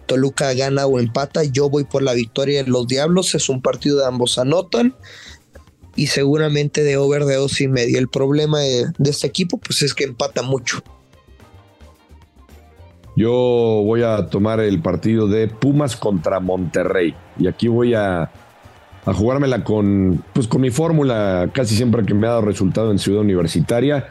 Toluca 0.06 0.52
gana 0.54 0.86
o 0.86 0.98
empata. 0.98 1.44
Yo 1.44 1.68
voy 1.70 1.84
por 1.84 2.02
la 2.02 2.14
victoria 2.14 2.64
de 2.64 2.70
los 2.70 2.86
Diablos. 2.86 3.34
Es 3.34 3.48
un 3.48 3.62
partido 3.62 3.98
de 3.98 4.06
ambos 4.06 4.38
anotan. 4.38 4.94
Y 5.96 6.08
seguramente 6.08 6.82
de 6.82 6.96
over 6.98 7.24
de 7.24 7.36
dos 7.36 7.60
y 7.60 7.68
medio. 7.68 7.98
El 7.98 8.08
problema 8.08 8.60
de, 8.60 8.86
de 8.98 9.10
este 9.10 9.26
equipo, 9.26 9.58
pues 9.58 9.82
es 9.82 9.94
que 9.94 10.04
empata 10.04 10.42
mucho. 10.42 10.82
Yo 13.16 13.32
voy 13.32 14.02
a 14.02 14.28
tomar 14.28 14.60
el 14.60 14.80
partido 14.82 15.26
de 15.26 15.48
Pumas 15.48 15.96
contra 15.96 16.38
Monterrey. 16.38 17.14
Y 17.38 17.48
aquí 17.48 17.66
voy 17.66 17.94
a, 17.94 18.30
a 19.06 19.14
jugármela 19.14 19.64
con, 19.64 20.22
pues 20.34 20.46
con 20.46 20.60
mi 20.60 20.70
fórmula, 20.70 21.48
casi 21.54 21.74
siempre 21.76 22.04
que 22.04 22.12
me 22.12 22.26
ha 22.26 22.30
dado 22.30 22.42
resultado 22.42 22.90
en 22.90 22.98
Ciudad 22.98 23.22
Universitaria. 23.22 24.08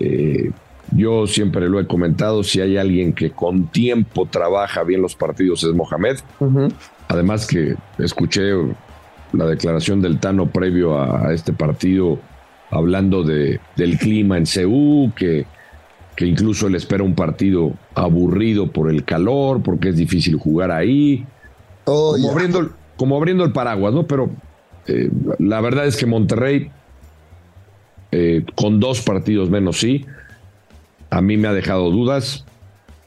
Eh, 0.00 0.50
yo 0.90 1.28
siempre 1.28 1.68
lo 1.68 1.78
he 1.78 1.86
comentado, 1.86 2.42
si 2.42 2.60
hay 2.60 2.76
alguien 2.76 3.12
que 3.12 3.30
con 3.30 3.68
tiempo 3.68 4.26
trabaja 4.26 4.82
bien 4.82 5.00
los 5.00 5.14
partidos 5.14 5.62
es 5.62 5.72
Mohamed. 5.72 6.18
Además 7.08 7.46
que 7.46 7.76
escuché 7.98 8.52
la 9.32 9.46
declaración 9.46 10.00
del 10.00 10.18
Tano 10.18 10.50
previo 10.50 11.00
a, 11.00 11.32
este 11.32 11.52
partido 11.52 12.18
hablando 12.70 13.22
de, 13.22 13.60
del 13.76 13.98
clima 13.98 14.38
en 14.38 14.46
Ceú, 14.46 15.12
que 15.14 15.46
que 16.16 16.26
incluso 16.26 16.66
él 16.66 16.74
espera 16.74 17.02
un 17.02 17.14
partido 17.14 17.72
aburrido 17.94 18.70
por 18.70 18.90
el 18.90 19.04
calor, 19.04 19.62
porque 19.62 19.90
es 19.90 19.96
difícil 19.96 20.36
jugar 20.36 20.70
ahí. 20.70 21.24
Oh, 21.84 22.12
como, 22.12 22.30
abriendo 22.30 22.70
como, 22.96 23.16
abriendo 23.16 23.44
el, 23.44 23.52
paraguas, 23.52 23.94
¿no? 23.94 24.06
Pero 24.06 24.30
eh, 24.86 25.10
la 25.38 25.60
verdad 25.60 25.86
es 25.86 25.96
que 25.96 26.06
Monterrey, 26.06 26.70
eh, 28.10 28.44
con 28.54 28.78
dos 28.78 29.00
partidos 29.00 29.48
menos, 29.48 29.78
sí, 29.78 30.04
a 31.10 31.22
mí 31.22 31.36
me 31.36 31.48
ha 31.48 31.52
dejado 31.52 31.90
dudas. 31.90 32.44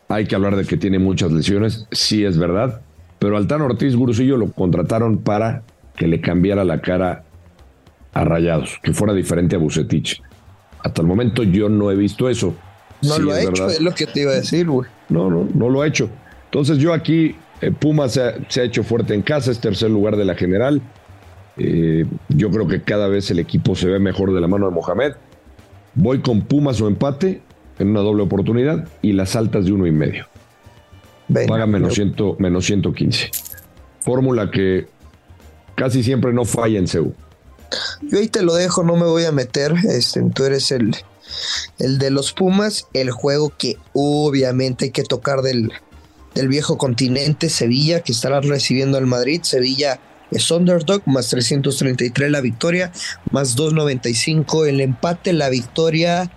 Hay 0.07 0.25
que 0.25 0.35
hablar 0.35 0.55
de 0.55 0.65
que 0.65 0.77
tiene 0.77 0.99
muchas 0.99 1.31
lesiones, 1.31 1.87
sí 1.91 2.25
es 2.25 2.37
verdad. 2.37 2.81
Pero 3.19 3.37
Altano 3.37 3.65
Ortiz 3.65 3.95
Gurusillo 3.95 4.37
lo 4.37 4.51
contrataron 4.51 5.19
para 5.19 5.63
que 5.95 6.07
le 6.07 6.21
cambiara 6.21 6.63
la 6.63 6.81
cara 6.81 7.23
a 8.13 8.23
Rayados, 8.23 8.79
que 8.81 8.93
fuera 8.93 9.13
diferente 9.13 9.55
a 9.55 9.59
Bucetich. 9.59 10.21
Hasta 10.79 11.01
el 11.01 11.07
momento 11.07 11.43
yo 11.43 11.69
no 11.69 11.91
he 11.91 11.95
visto 11.95 12.29
eso. 12.29 12.55
No 13.01 13.19
lo 13.19 13.31
ha 13.31 13.41
hecho, 13.41 13.67
es 13.67 13.81
lo 13.81 13.93
que 13.93 14.07
te 14.07 14.21
iba 14.21 14.31
a 14.31 14.35
decir, 14.35 14.67
güey. 14.67 14.89
No, 15.09 15.29
no, 15.29 15.47
no 15.53 15.69
lo 15.69 15.81
ha 15.81 15.87
hecho. 15.87 16.09
Entonces 16.45 16.77
yo 16.77 16.93
aquí, 16.93 17.35
eh, 17.61 17.71
Puma 17.71 18.07
se 18.07 18.21
ha, 18.21 18.63
hecho 18.63 18.83
fuerte 18.83 19.13
en 19.13 19.21
casa, 19.21 19.51
es 19.51 19.59
tercer 19.59 19.91
lugar 19.91 20.15
de 20.15 20.25
la 20.25 20.35
general. 20.35 20.81
Eh, 21.57 22.05
yo 22.29 22.49
creo 22.51 22.67
que 22.67 22.81
cada 22.81 23.07
vez 23.07 23.29
el 23.31 23.39
equipo 23.39 23.75
se 23.75 23.87
ve 23.87 23.99
mejor 23.99 24.33
de 24.33 24.41
la 24.41 24.47
mano 24.47 24.67
de 24.67 24.71
Mohamed. 24.71 25.13
Voy 25.93 26.19
con 26.19 26.41
Pumas 26.41 26.79
o 26.81 26.87
empate 26.87 27.41
en 27.79 27.89
una 27.89 28.01
doble 28.01 28.23
oportunidad 28.23 28.87
y 29.01 29.13
las 29.13 29.35
altas 29.35 29.65
de 29.65 29.73
uno 29.73 29.87
y 29.87 29.91
medio. 29.91 30.27
Paga 31.47 31.65
menos, 31.65 31.99
menos 32.39 32.65
115. 32.65 33.31
Fórmula 33.99 34.51
que 34.51 34.87
casi 35.75 36.03
siempre 36.03 36.33
no 36.33 36.45
falla 36.45 36.79
en 36.79 36.87
CEU. 36.87 37.13
Yo 38.01 38.19
ahí 38.19 38.27
te 38.27 38.41
lo 38.41 38.53
dejo, 38.53 38.83
no 38.83 38.95
me 38.95 39.05
voy 39.05 39.25
a 39.25 39.31
meter. 39.31 39.73
Este, 39.89 40.21
tú 40.33 40.45
eres 40.45 40.71
el, 40.71 40.95
el 41.79 41.97
de 41.97 42.11
los 42.11 42.33
Pumas, 42.33 42.87
el 42.93 43.11
juego 43.11 43.53
que 43.57 43.77
obviamente 43.93 44.85
hay 44.85 44.91
que 44.91 45.03
tocar 45.03 45.41
del, 45.41 45.71
del 46.33 46.47
viejo 46.47 46.77
continente, 46.77 47.49
Sevilla, 47.49 48.01
que 48.01 48.11
estará 48.11 48.41
recibiendo 48.41 48.97
al 48.97 49.07
Madrid. 49.07 49.41
Sevilla 49.43 49.99
es 50.31 50.49
underdog, 50.51 51.01
más 51.05 51.29
333 51.29 52.31
la 52.31 52.41
victoria, 52.41 52.91
más 53.31 53.55
295 53.55 54.65
el 54.65 54.81
empate, 54.81 55.33
la 55.33 55.49
victoria 55.49 56.31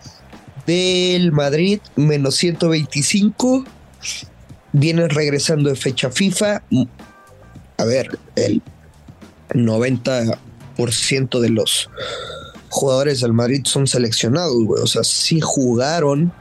del 0.67 1.33
Madrid, 1.33 1.81
menos 1.97 2.37
125. 2.37 3.65
Vienen 4.73 5.09
regresando 5.09 5.71
de 5.71 5.77
fecha 5.77 6.11
FIFA. 6.11 6.63
A 7.79 7.85
ver, 7.85 8.19
el 8.37 8.63
90% 9.51 11.41
de 11.41 11.49
los 11.51 11.91
jugadores 12.69 13.21
del 13.21 13.33
Madrid 13.33 13.63
son 13.65 13.87
seleccionados, 13.87 14.63
güey. 14.65 14.83
O 14.83 14.87
sea, 14.87 15.05
sí 15.05 15.41
jugaron, 15.41 16.33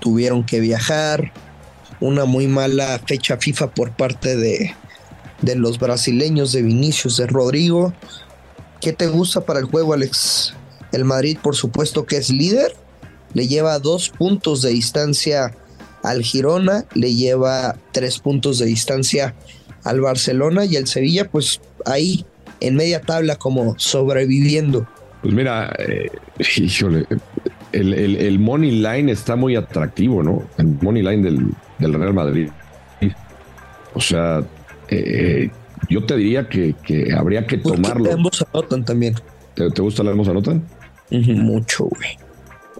tuvieron 0.00 0.44
que 0.44 0.60
viajar. 0.60 1.32
Una 2.00 2.24
muy 2.24 2.48
mala 2.48 3.00
fecha 3.06 3.36
FIFA 3.36 3.74
por 3.74 3.92
parte 3.92 4.36
de, 4.36 4.74
de 5.40 5.54
los 5.54 5.78
brasileños, 5.78 6.50
de 6.52 6.62
Vinicius, 6.62 7.16
de 7.16 7.26
Rodrigo. 7.28 7.92
¿Qué 8.80 8.92
te 8.92 9.06
gusta 9.06 9.42
para 9.42 9.60
el 9.60 9.66
juego, 9.66 9.94
Alex? 9.94 10.54
El 10.90 11.04
Madrid, 11.04 11.38
por 11.40 11.54
supuesto, 11.54 12.04
que 12.04 12.16
es 12.16 12.30
líder. 12.30 12.74
Le 13.34 13.46
lleva 13.46 13.78
dos 13.78 14.10
puntos 14.10 14.62
de 14.62 14.70
distancia 14.70 15.56
al 16.02 16.22
Girona, 16.22 16.84
le 16.94 17.14
lleva 17.14 17.76
tres 17.92 18.18
puntos 18.18 18.58
de 18.58 18.66
distancia 18.66 19.34
Barcelona 19.84 20.64
y 20.64 20.76
el 20.76 20.86
Sevilla, 20.86 21.28
pues 21.28 21.60
ahí 21.84 22.24
en 22.60 22.76
media 22.76 23.00
tabla 23.00 23.36
como 23.36 23.74
sobreviviendo. 23.78 24.86
Pues 25.22 25.34
mira, 25.34 25.74
eh, 25.78 26.10
el, 27.72 28.38
money 28.38 28.70
line 28.70 29.10
está 29.10 29.36
muy 29.36 29.56
atractivo, 29.56 30.22
¿no? 30.22 30.44
El 30.58 30.66
money 30.80 31.02
line 31.02 31.22
del, 31.22 31.54
Real 31.78 32.14
Madrid. 32.14 32.48
O 33.94 34.00
sea, 34.00 34.42
eh, 34.88 35.50
yo 35.88 36.04
te 36.04 36.16
diría 36.16 36.48
que, 36.48 36.74
habría 37.16 37.46
que 37.46 37.58
tomarlo. 37.58 38.12
Ambos 38.12 38.44
anotan 38.52 38.84
también. 38.84 39.14
¿Te, 39.54 39.82
gusta 39.82 40.02
la 40.02 40.12
ambos 40.12 40.28
anotan? 40.28 40.64
Mucho, 41.10 41.84
güey. 41.84 42.16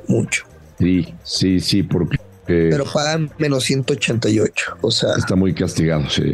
Mucho. 0.09 0.45
Sí, 0.79 1.15
sí, 1.23 1.61
sí, 1.61 1.83
porque. 1.83 2.19
Pero 2.47 2.85
pagan 2.85 3.31
menos 3.39 3.65
188. 3.65 4.79
O 4.81 4.91
sea. 4.91 5.11
Está 5.17 5.37
muy 5.37 5.53
castigado, 5.55 6.09
sí. 6.09 6.33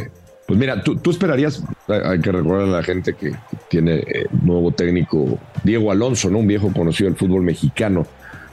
Pues 0.49 0.59
mira, 0.59 0.83
tú, 0.83 1.11
esperarías, 1.11 1.63
hay 1.89 2.21
que 2.21 2.33
recordar 2.33 2.63
a 2.63 2.79
la 2.79 2.83
gente 2.83 3.13
que 3.13 3.33
tiene 3.69 3.97
eh, 3.97 4.27
nuevo 4.43 4.71
técnico 4.71 5.39
Diego 5.63 5.93
Alonso, 5.93 6.31
¿no? 6.31 6.39
Un 6.39 6.47
viejo 6.47 6.73
conocido 6.73 7.11
del 7.11 7.19
fútbol 7.19 7.43
mexicano 7.43 8.07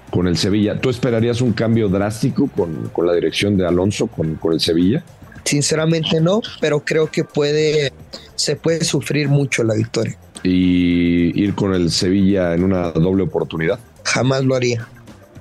con 0.09 0.27
el 0.27 0.35
Sevilla. 0.35 0.77
¿Tú 0.81 0.89
esperarías 0.89 1.39
un 1.39 1.53
cambio 1.53 1.87
drástico 1.87 2.49
con, 2.49 2.91
la 3.07 3.13
dirección 3.13 3.55
de 3.55 3.65
Alonso 3.65 4.07
con, 4.07 4.35
con, 4.35 4.51
el 4.51 4.59
Sevilla? 4.59 5.05
Sinceramente 5.45 6.19
no, 6.19 6.41
pero 6.59 6.81
creo 6.81 7.09
que 7.09 7.23
puede, 7.23 7.93
se 8.35 8.57
puede 8.57 8.83
sufrir 8.83 9.29
mucho 9.29 9.63
la 9.63 9.75
victoria. 9.75 10.17
¿Y 10.43 11.41
ir 11.41 11.55
con 11.55 11.73
el 11.73 11.89
Sevilla 11.91 12.55
en 12.55 12.65
una 12.65 12.91
doble 12.91 13.23
oportunidad? 13.23 13.79
Jamás 14.03 14.43
lo 14.43 14.55
haría. 14.55 14.85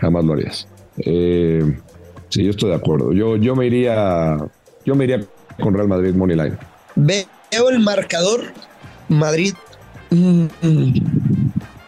Jamás 0.00 0.24
lo 0.24 0.34
harías. 0.34 0.68
Eh, 0.98 1.80
sí, 2.28 2.44
yo 2.44 2.50
estoy 2.50 2.70
de 2.70 2.76
acuerdo. 2.76 3.12
Yo, 3.12 3.34
yo 3.38 3.56
me 3.56 3.66
iría, 3.66 4.38
yo 4.84 4.94
me 4.94 5.02
iría 5.02 5.26
con 5.60 5.74
Real 5.74 5.88
Madrid 5.88 6.14
Moneyline. 6.14 6.58
Veo 6.96 7.26
el 7.70 7.80
marcador 7.80 8.52
Madrid. 9.08 9.54
Mm, 10.10 10.46
mm, 10.62 10.94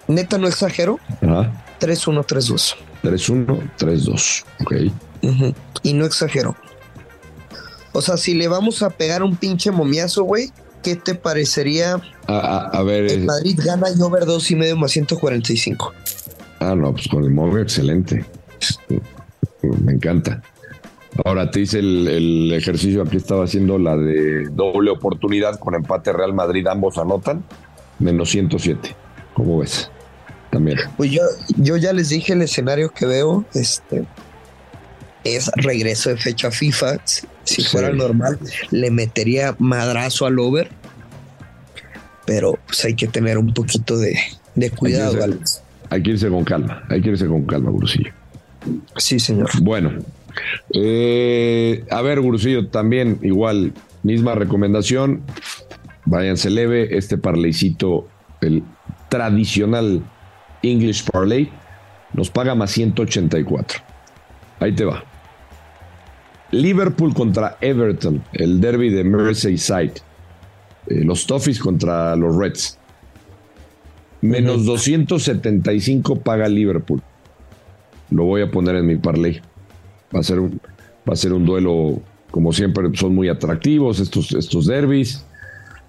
neta, 0.08 0.38
no 0.38 0.48
exagero. 0.48 0.98
3-1, 1.20 2.24
3-2. 2.24 2.76
3-1, 3.02 3.70
3-2. 3.78 4.44
Ok. 4.60 4.74
Y 5.82 5.92
no 5.92 6.04
exagero. 6.04 6.56
O 7.92 8.02
sea, 8.02 8.16
si 8.16 8.34
le 8.34 8.48
vamos 8.48 8.82
a 8.82 8.90
pegar 8.90 9.22
un 9.22 9.36
pinche 9.36 9.70
momiazo, 9.70 10.24
güey, 10.24 10.52
¿qué 10.82 10.96
te 10.96 11.14
parecería? 11.14 12.00
A, 12.26 12.82
ver. 12.82 13.10
El 13.10 13.24
Madrid 13.24 13.58
gana 13.64 13.88
y 13.90 14.00
over 14.02 14.26
2 14.26 14.50
y 14.50 14.56
medio 14.56 14.76
más 14.76 14.92
145. 14.92 15.92
Ah, 16.60 16.74
no, 16.74 16.92
pues 16.92 17.08
con 17.08 17.24
el 17.24 17.30
móvil 17.30 17.62
excelente. 17.62 18.24
Me 19.62 19.92
encanta. 19.92 20.42
Ahora 21.24 21.50
te 21.50 21.60
hice 21.60 21.78
el, 21.78 22.52
ejercicio 22.52 23.02
aquí 23.02 23.16
estaba 23.16 23.44
haciendo 23.44 23.78
la 23.78 23.96
de 23.96 24.48
doble 24.50 24.90
oportunidad 24.90 25.58
con 25.58 25.74
empate 25.74 26.12
Real 26.12 26.34
Madrid, 26.34 26.66
ambos 26.66 26.98
anotan, 26.98 27.44
menos 27.98 28.30
107. 28.30 28.94
¿Cómo 29.34 29.58
ves? 29.58 29.90
También. 30.50 30.78
Pues 30.96 31.10
yo, 31.10 31.22
yo 31.56 31.76
ya 31.76 31.92
les 31.92 32.08
dije 32.08 32.32
el 32.32 32.42
escenario 32.42 32.90
que 32.90 33.06
veo, 33.06 33.44
este 33.54 34.04
es 35.24 35.50
regreso 35.56 36.10
de 36.10 36.16
fecha 36.16 36.50
FIFA. 36.50 36.98
Si 37.44 37.62
fuera 37.62 37.92
normal, 37.92 38.38
le 38.70 38.90
metería 38.90 39.54
madrazo 39.58 40.26
al 40.26 40.38
over. 40.38 40.68
pero 42.24 42.58
pues 42.66 42.84
hay 42.84 42.94
que 42.94 43.06
tener 43.06 43.38
un 43.38 43.54
poquito 43.54 43.98
de, 43.98 44.18
cuidado, 44.76 45.16
hay 45.16 45.22
Alex. 45.22 45.62
Hay 45.90 46.02
que 46.02 46.10
irse 46.10 46.28
con 46.28 46.44
calma, 46.44 46.84
hay 46.88 47.00
que 47.00 47.10
irse 47.10 47.26
con 47.26 47.44
calma, 47.44 47.70
Gurusillo. 47.70 48.12
Sí, 48.96 49.20
señor. 49.20 49.50
Bueno, 49.62 49.92
eh, 50.72 51.84
a 51.90 52.02
ver, 52.02 52.20
Gurusillo, 52.20 52.68
también 52.68 53.18
igual, 53.22 53.72
misma 54.02 54.34
recomendación, 54.34 55.22
váyanse 56.04 56.50
leve, 56.50 56.96
este 56.96 57.18
parleycito, 57.18 58.08
el 58.40 58.62
tradicional 59.08 60.02
English 60.62 61.04
Parlay, 61.04 61.50
nos 62.12 62.30
paga 62.30 62.54
más 62.54 62.70
184. 62.72 63.80
Ahí 64.60 64.72
te 64.72 64.84
va. 64.84 65.04
Liverpool 66.50 67.12
contra 67.12 67.58
Everton, 67.60 68.22
el 68.32 68.60
derby 68.60 68.90
de 68.90 69.04
Merseyside. 69.04 69.94
Eh, 70.86 71.04
los 71.04 71.26
Toffees 71.26 71.58
contra 71.58 72.14
los 72.16 72.36
Reds. 72.36 72.78
Menos 74.22 74.64
275 74.64 76.20
paga 76.20 76.48
Liverpool. 76.48 77.02
Lo 78.10 78.24
voy 78.24 78.42
a 78.42 78.50
poner 78.50 78.76
en 78.76 78.86
mi 78.86 78.96
parlay. 78.96 79.40
Va 80.16 80.20
a 80.20 80.22
ser 80.22 80.40
un, 80.40 80.58
va 81.06 81.12
a 81.12 81.16
ser 81.16 81.34
un 81.34 81.44
duelo, 81.44 82.00
como 82.30 82.54
siempre, 82.54 82.88
son 82.94 83.14
muy 83.14 83.28
atractivos 83.28 84.00
estos, 84.00 84.32
estos 84.32 84.66
derbis 84.66 85.22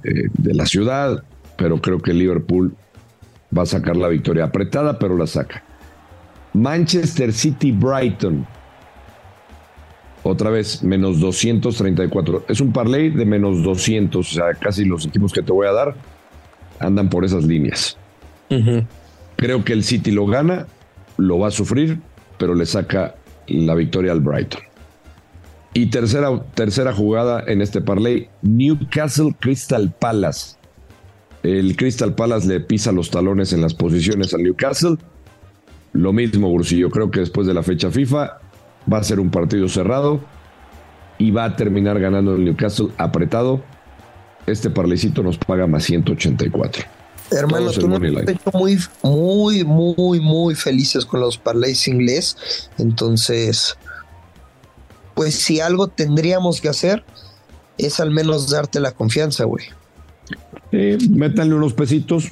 eh, 0.04 0.28
de 0.38 0.54
la 0.54 0.66
ciudad, 0.66 1.24
pero 1.56 1.80
creo 1.82 2.00
que 2.00 2.14
Liverpool 2.14 2.76
va 3.58 3.64
a 3.64 3.66
sacar 3.66 3.96
la 3.96 4.10
victoria 4.10 4.44
apretada, 4.44 5.00
pero 5.00 5.18
la 5.18 5.28
saca. 5.28 5.64
Manchester 6.54 7.32
City 7.32 7.72
Brighton. 7.72 8.46
Otra 10.24 10.50
vez, 10.50 10.84
menos 10.84 11.20
234. 11.20 12.46
Es 12.50 12.60
un 12.60 12.74
parlay 12.74 13.10
de 13.10 13.26
menos 13.26 13.64
200. 13.64 14.30
O 14.30 14.36
sea, 14.36 14.54
casi 14.54 14.84
los 14.84 15.06
equipos 15.06 15.32
que 15.32 15.42
te 15.42 15.54
voy 15.54 15.68
a 15.68 15.72
dar 15.72 15.96
andan 16.80 17.10
por 17.10 17.24
esas 17.24 17.46
líneas. 17.46 17.98
Creo 19.36 19.64
que 19.64 19.74
el 19.74 19.84
City 19.84 20.12
lo 20.12 20.26
gana, 20.26 20.68
lo 21.18 21.40
va 21.40 21.50
a 21.50 21.52
sufrir, 21.52 22.00
pero 22.38 22.56
le 22.56 22.66
saca 22.66 23.16
la 23.48 23.76
victoria 23.76 24.12
al 24.12 24.22
Brighton. 24.22 24.62
Y 25.74 25.88
tercera, 25.88 26.44
tercera 26.56 26.94
jugada 26.94 27.44
en 27.46 27.62
este 27.62 27.82
parlay, 27.82 28.30
Newcastle 28.42 29.36
Crystal 29.40 29.94
Palace. 30.00 30.58
El 31.44 31.76
Crystal 31.76 32.16
Palace 32.16 32.48
le 32.48 32.60
pisa 32.62 32.92
los 32.92 33.12
talones 33.12 33.54
en 33.54 33.62
las 33.62 33.74
posiciones 33.74 34.34
al 34.34 34.44
Newcastle. 34.44 34.98
Lo 35.94 36.14
mismo, 36.14 36.50
Bursillo. 36.50 36.90
Creo 36.90 37.12
que 37.12 37.20
después 37.20 37.48
de 37.48 37.54
la 37.54 37.64
fecha 37.64 37.92
FIFA 37.92 38.40
va 38.92 38.98
a 38.98 39.04
ser 39.04 39.20
un 39.20 39.30
partido 39.30 39.68
cerrado 39.68 40.20
y 41.18 41.32
va 41.32 41.46
a 41.46 41.56
terminar 41.56 42.00
ganando 42.00 42.36
el 42.36 42.44
Newcastle 42.44 42.90
apretado. 42.98 43.62
Este 44.46 44.70
parlecito 44.70 45.24
nos 45.24 45.38
paga 45.38 45.68
más 45.68 45.84
184. 45.84 46.97
Hermano, 47.32 47.72
tú 47.72 47.88
nos 47.88 48.02
has 48.02 48.30
hecho 48.30 48.52
muy, 48.54 48.78
muy, 49.04 49.64
muy, 49.64 50.20
muy 50.20 50.56
felices 50.56 51.06
con 51.06 51.20
los 51.20 51.38
parlays 51.38 51.88
inglés. 51.88 52.70
Entonces, 52.78 53.78
pues 55.14 55.36
si 55.36 55.60
algo 55.60 55.88
tendríamos 55.88 56.62
que 56.62 56.70
hacer 56.70 57.04
es 57.78 58.00
al 58.00 58.12
menos 58.12 58.50
darte 58.50 58.80
la 58.80 58.92
confianza, 58.92 59.44
güey. 59.44 59.66
Eh, 60.72 60.98
métanle 61.10 61.56
unos 61.56 61.74
pesitos, 61.74 62.30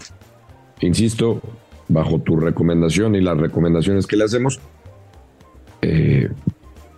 insisto, 0.81 1.41
bajo 1.87 2.19
tu 2.19 2.37
recomendación 2.37 3.15
y 3.15 3.21
las 3.21 3.37
recomendaciones 3.37 4.07
que 4.07 4.15
le 4.15 4.23
hacemos. 4.23 4.59
Eh, 5.81 6.29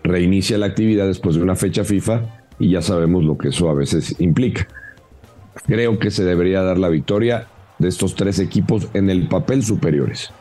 reinicia 0.03 0.57
la 0.57 0.67
actividad 0.67 1.07
después 1.07 1.35
de 1.35 1.41
una 1.41 1.55
fecha 1.55 1.83
FIFA 1.83 2.45
y 2.59 2.71
ya 2.71 2.81
sabemos 2.81 3.23
lo 3.25 3.37
que 3.37 3.49
eso 3.49 3.69
a 3.69 3.73
veces 3.73 4.15
implica. 4.19 4.67
Creo 5.65 5.99
que 5.99 6.11
se 6.11 6.23
debería 6.23 6.61
dar 6.61 6.77
la 6.77 6.89
victoria 6.89 7.47
de 7.79 7.87
estos 7.87 8.15
tres 8.15 8.39
equipos 8.39 8.87
en 8.93 9.09
el 9.09 9.27
papel 9.27 9.63
superiores. 9.63 10.31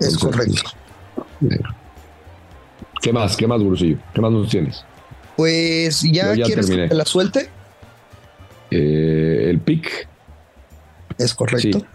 Es 0.00 0.18
correcto. 0.18 0.70
¿Qué 3.02 3.12
más? 3.12 3.36
¿Qué 3.36 3.46
más, 3.46 3.62
Brusillo? 3.62 3.98
¿Qué 4.14 4.20
más 4.20 4.32
nos 4.32 4.48
tienes? 4.48 4.84
Pues 5.36 6.02
ya, 6.02 6.32
quieres 6.34 6.68
que 6.68 6.88
la 6.94 7.04
suelte. 7.04 7.48
Eh, 8.70 9.46
el 9.48 9.60
pick. 9.60 10.08
Es 11.18 11.34
correcto. 11.34 11.86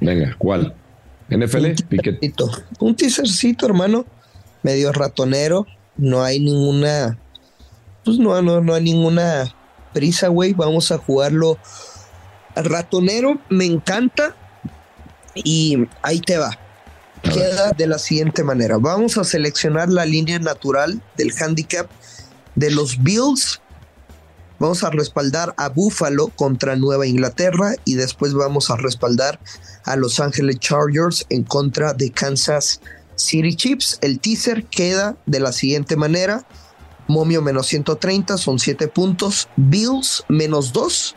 Venga, 0.00 0.34
¿cuál? 0.38 0.74
NFL, 1.30 1.66
un 1.90 2.50
Un 2.80 2.96
teasercito, 2.96 3.66
hermano. 3.66 4.06
Medio 4.62 4.92
ratonero. 4.92 5.66
No 5.96 6.22
hay 6.22 6.40
ninguna. 6.40 7.18
Pues 8.04 8.18
no, 8.18 8.40
no, 8.42 8.60
no 8.60 8.74
hay 8.74 8.82
ninguna 8.82 9.54
prisa, 9.92 10.28
güey. 10.28 10.52
Vamos 10.52 10.90
a 10.92 10.98
jugarlo 10.98 11.58
ratonero. 12.62 13.38
Me 13.48 13.64
encanta. 13.64 14.34
Y 15.34 15.86
ahí 16.02 16.20
te 16.20 16.38
va. 16.38 16.58
Queda 17.22 17.72
de 17.72 17.86
la 17.86 17.98
siguiente 17.98 18.44
manera. 18.44 18.78
Vamos 18.78 19.18
a 19.18 19.24
seleccionar 19.24 19.88
la 19.88 20.04
línea 20.04 20.38
natural 20.38 21.02
del 21.16 21.32
handicap 21.40 21.88
de 22.54 22.70
los 22.70 23.02
Bills 23.02 23.60
Vamos 24.58 24.82
a 24.82 24.90
respaldar 24.90 25.54
a 25.56 25.68
Buffalo 25.68 26.28
contra 26.34 26.74
Nueva 26.74 27.06
Inglaterra 27.06 27.74
y 27.84 27.94
después 27.94 28.34
vamos 28.34 28.70
a 28.70 28.76
respaldar 28.76 29.38
a 29.84 29.94
Los 29.94 30.18
Angeles 30.18 30.58
Chargers 30.58 31.26
en 31.28 31.44
contra 31.44 31.94
de 31.94 32.10
Kansas 32.10 32.80
City 33.14 33.54
Chiefs. 33.54 33.98
El 34.00 34.18
teaser 34.18 34.64
queda 34.64 35.16
de 35.26 35.38
la 35.38 35.52
siguiente 35.52 35.94
manera. 35.94 36.44
Momio 37.06 37.40
menos 37.40 37.68
130 37.68 38.36
son 38.36 38.58
7 38.58 38.88
puntos. 38.88 39.48
Bills 39.56 40.24
menos 40.28 40.72
2 40.72 41.14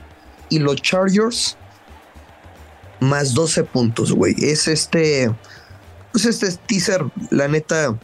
y 0.51 0.59
los 0.59 0.75
Chargers 0.75 1.57
más 2.99 3.33
12 3.33 3.63
puntos, 3.63 4.11
güey. 4.11 4.35
Es 4.37 4.67
este, 4.67 5.33
pues 6.11 6.25
este 6.25 6.51
teaser, 6.67 7.03
la 7.31 7.47
neta, 7.47 7.97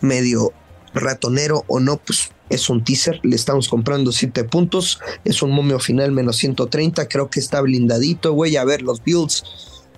medio 0.00 0.52
ratonero 0.94 1.64
o 1.66 1.80
no, 1.80 1.96
pues 1.96 2.30
es 2.48 2.70
un 2.70 2.84
teaser, 2.84 3.18
le 3.24 3.34
estamos 3.34 3.68
comprando 3.68 4.12
7 4.12 4.44
puntos, 4.44 5.00
es 5.24 5.42
un 5.42 5.50
momio 5.50 5.80
final 5.80 6.12
menos 6.12 6.36
130, 6.36 7.08
creo 7.08 7.30
que 7.30 7.40
está 7.40 7.60
blindadito, 7.60 8.32
güey, 8.32 8.56
a 8.56 8.64
ver, 8.64 8.82
los 8.82 9.02
Bills 9.02 9.42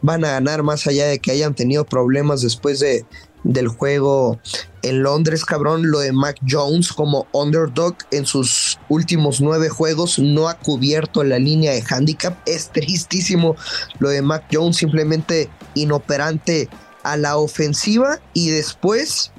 van 0.02 0.24
a 0.24 0.32
ganar 0.32 0.62
más 0.62 0.86
allá 0.86 1.06
de 1.06 1.18
que 1.18 1.30
hayan 1.30 1.54
tenido 1.54 1.84
problemas 1.84 2.42
después 2.42 2.80
de, 2.80 3.04
del 3.44 3.68
juego 3.68 4.38
en 4.82 5.02
Londres, 5.02 5.44
cabrón, 5.44 5.90
lo 5.90 6.00
de 6.00 6.12
Mac 6.12 6.36
Jones 6.48 6.92
como 6.92 7.26
underdog 7.32 7.96
en 8.10 8.26
sus 8.26 8.78
últimos 8.88 9.40
nueve 9.40 9.68
juegos 9.68 10.18
no 10.18 10.48
ha 10.48 10.58
cubierto 10.58 11.22
la 11.22 11.38
línea 11.38 11.72
de 11.72 11.84
handicap, 11.88 12.36
es 12.46 12.70
tristísimo 12.70 13.56
lo 14.00 14.08
de 14.08 14.22
Mac 14.22 14.46
Jones, 14.52 14.76
simplemente 14.76 15.48
inoperante 15.74 16.68
a 17.02 17.16
la 17.16 17.36
ofensiva 17.36 18.20
y 18.32 18.50
después 18.50 19.32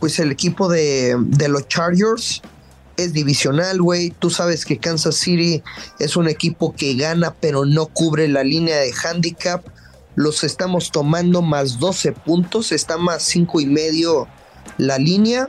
pues 0.00 0.18
el 0.18 0.30
equipo 0.30 0.68
de, 0.68 1.16
de 1.18 1.48
los 1.48 1.66
Chargers 1.68 2.42
es 2.98 3.12
divisional, 3.12 3.80
güey. 3.80 4.10
Tú 4.10 4.28
sabes 4.28 4.64
que 4.64 4.78
Kansas 4.78 5.14
City 5.16 5.62
es 5.98 6.16
un 6.16 6.28
equipo 6.28 6.74
que 6.74 6.94
gana, 6.94 7.34
pero 7.40 7.64
no 7.64 7.86
cubre 7.86 8.28
la 8.28 8.44
línea 8.44 8.76
de 8.76 8.92
handicap. 8.92 9.64
Los 10.18 10.42
estamos 10.42 10.90
tomando 10.90 11.42
más 11.42 11.78
12 11.78 12.10
puntos, 12.10 12.72
está 12.72 12.98
más 12.98 13.22
5 13.22 13.60
y 13.60 13.66
medio 13.66 14.26
la 14.76 14.98
línea. 14.98 15.48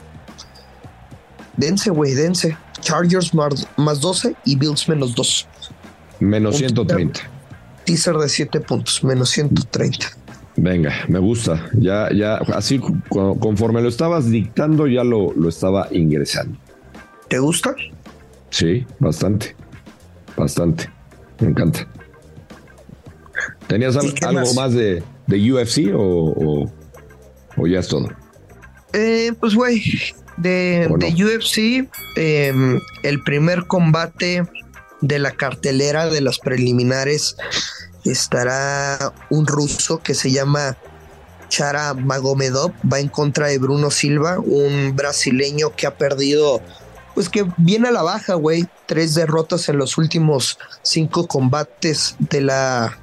Dense, 1.58 1.89
güey, 1.89 2.13
dense. 2.13 2.55
Chargers 2.79 3.34
más, 3.34 3.99
12 3.99 4.36
y 4.45 4.55
Bills 4.55 4.88
menos 4.88 5.15
2. 5.15 5.47
Menos 6.19 6.58
130. 6.58 7.19
Teaser 7.84 8.15
de 8.17 8.29
7 8.29 8.62
puntos, 8.62 9.03
menos 9.03 9.32
130. 9.32 10.05
Venga, 10.55 10.93
me 11.08 11.17
gusta. 11.17 11.67
Ya, 11.73 12.12
ya, 12.13 12.36
así 12.53 12.79
conforme 13.10 13.82
lo 13.82 13.89
estabas 13.89 14.29
dictando, 14.29 14.86
ya 14.86 15.03
lo, 15.03 15.34
lo 15.34 15.49
estaba 15.49 15.88
ingresando. 15.89 16.60
¿Te 17.27 17.39
gusta? 17.39 17.73
Sí, 18.51 18.86
bastante. 18.99 19.55
Bastante. 20.38 20.91
Me 21.39 21.47
encanta. 21.47 21.88
¿Tenías 23.69 23.95
algo 23.95 24.53
más, 24.55 24.73
de, 24.73 25.03
UFC 25.27 25.93
o, 25.95 26.67
ya 27.67 27.79
es 27.79 27.88
todo? 27.88 28.10
Eh, 28.93 29.32
pues, 29.39 29.53
güey, 29.53 29.84
de, 30.38 30.89
UFC, 30.89 31.88
em, 32.15 32.79
el 33.03 33.21
primer 33.21 33.67
combate 33.67 34.41
de 35.01 35.19
la 35.19 35.32
cartelera 35.32 36.08
de 36.08 36.19
las 36.19 36.39
preliminares 36.39 37.36
estará 38.05 39.13
un 39.29 39.45
ruso 39.45 39.99
que 39.99 40.15
se 40.15 40.32
llama 40.32 40.75
Chara 41.49 41.93
Magomedov, 41.93 42.73
va 42.91 42.99
en 42.99 43.08
contra 43.08 43.49
de 43.49 43.60
Bruno 43.60 43.91
Silva, 43.91 44.39
un 44.39 44.95
brasileño 44.95 45.75
que 45.75 45.86
ha 45.86 45.95
perdido 45.95 46.60
pues 47.13 47.29
que 47.29 47.45
viene 47.58 47.89
a 47.89 47.91
la 47.91 48.01
baja, 48.01 48.34
güey. 48.34 48.65
Tres 48.88 49.13
derrotas 49.13 49.69
en 49.69 49.77
los 49.77 49.97
últimos 49.97 50.58
cinco 50.82 51.27
combates 51.27 52.15
de 52.17 52.41
la, 52.41 52.97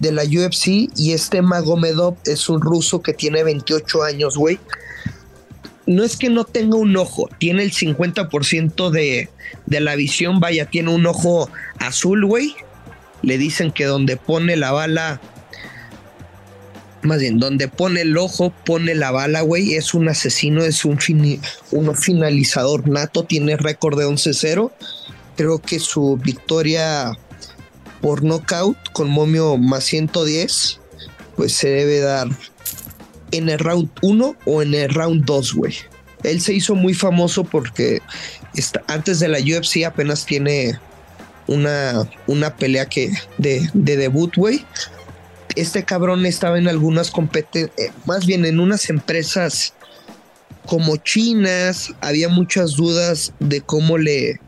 de 0.00 0.12
la 0.12 0.22
UFC. 0.24 0.90
Y 0.96 1.12
este 1.12 1.42
Magomedov 1.42 2.16
es 2.24 2.48
un 2.48 2.60
ruso 2.60 3.02
que 3.02 3.12
tiene 3.12 3.44
28 3.44 4.02
años, 4.02 4.36
güey. 4.36 4.58
No 5.86 6.02
es 6.02 6.16
que 6.16 6.30
no 6.30 6.44
tenga 6.44 6.76
un 6.76 6.96
ojo, 6.96 7.28
tiene 7.38 7.62
el 7.62 7.70
50% 7.70 8.90
de, 8.90 9.28
de 9.66 9.80
la 9.80 9.94
visión, 9.94 10.40
vaya, 10.40 10.66
tiene 10.66 10.92
un 10.92 11.06
ojo 11.06 11.48
azul, 11.78 12.26
güey. 12.26 12.56
le 13.22 13.38
dicen 13.38 13.70
que 13.70 13.84
donde 13.84 14.16
pone 14.16 14.56
la 14.56 14.72
bala, 14.72 15.20
más 17.06 17.20
bien, 17.20 17.38
donde 17.38 17.68
pone 17.68 18.02
el 18.02 18.16
ojo, 18.18 18.52
pone 18.64 18.94
la 18.94 19.12
bala, 19.12 19.40
güey. 19.42 19.74
Es 19.74 19.94
un 19.94 20.08
asesino, 20.08 20.64
es 20.64 20.84
un, 20.84 20.98
un 21.70 21.96
finalizador 21.96 22.88
nato, 22.88 23.22
tiene 23.24 23.56
récord 23.56 23.98
de 23.98 24.06
11-0. 24.06 24.72
Creo 25.36 25.60
que 25.60 25.78
su 25.78 26.18
victoria 26.22 27.16
por 28.00 28.22
knockout 28.22 28.76
con 28.92 29.10
momio 29.10 29.56
más 29.56 29.84
110, 29.84 30.80
pues 31.36 31.52
se 31.52 31.68
debe 31.68 32.00
dar 32.00 32.28
en 33.32 33.48
el 33.48 33.58
round 33.58 33.90
1 34.02 34.36
o 34.44 34.62
en 34.62 34.74
el 34.74 34.92
round 34.92 35.24
2, 35.24 35.54
güey. 35.54 35.74
Él 36.22 36.40
se 36.40 36.54
hizo 36.54 36.74
muy 36.74 36.94
famoso 36.94 37.44
porque 37.44 38.00
está, 38.54 38.82
antes 38.88 39.20
de 39.20 39.28
la 39.28 39.38
UFC 39.38 39.84
apenas 39.84 40.24
tiene 40.26 40.78
una, 41.46 42.08
una 42.26 42.56
pelea 42.56 42.86
que 42.86 43.12
de, 43.38 43.68
de 43.74 43.96
debut, 43.96 44.34
güey. 44.36 44.64
Este 45.54 45.84
cabrón 45.84 46.26
estaba 46.26 46.58
en 46.58 46.68
algunas 46.68 47.10
competencias, 47.10 47.70
eh, 47.78 47.92
más 48.04 48.26
bien 48.26 48.44
en 48.44 48.60
unas 48.60 48.90
empresas 48.90 49.74
como 50.66 50.96
chinas, 50.96 51.94
había 52.00 52.28
muchas 52.28 52.76
dudas 52.76 53.32
de 53.40 53.60
cómo 53.60 53.98
le, 53.98 54.40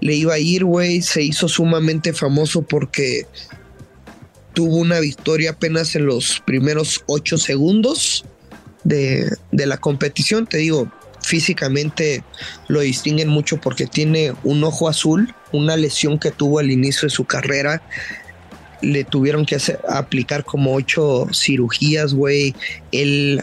le 0.00 0.14
iba 0.14 0.34
a 0.34 0.38
ir, 0.38 0.64
güey. 0.64 1.02
Se 1.02 1.22
hizo 1.22 1.48
sumamente 1.48 2.12
famoso 2.12 2.62
porque 2.62 3.26
tuvo 4.54 4.76
una 4.76 5.00
victoria 5.00 5.50
apenas 5.50 5.94
en 5.94 6.06
los 6.06 6.40
primeros 6.44 7.04
ocho 7.06 7.38
segundos 7.38 8.24
de, 8.84 9.30
de 9.52 9.66
la 9.66 9.76
competición. 9.76 10.46
Te 10.46 10.58
digo, 10.58 10.90
físicamente 11.26 12.22
lo 12.68 12.80
distinguen 12.80 13.28
mucho 13.28 13.60
porque 13.60 13.86
tiene 13.86 14.32
un 14.44 14.62
ojo 14.64 14.88
azul, 14.88 15.34
una 15.52 15.76
lesión 15.76 16.18
que 16.18 16.30
tuvo 16.30 16.60
al 16.60 16.70
inicio 16.70 17.06
de 17.06 17.10
su 17.10 17.24
carrera. 17.24 17.82
Le 18.80 19.04
tuvieron 19.04 19.44
que 19.44 19.56
hacer, 19.56 19.80
aplicar 19.88 20.44
como 20.44 20.74
ocho 20.74 21.26
cirugías, 21.32 22.14
güey. 22.14 22.54
Él 22.92 23.42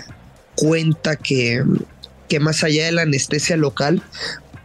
cuenta 0.56 1.16
que, 1.16 1.64
que 2.28 2.40
más 2.40 2.64
allá 2.64 2.86
de 2.86 2.92
la 2.92 3.04
anestesia 3.04 3.58
local, 3.58 4.02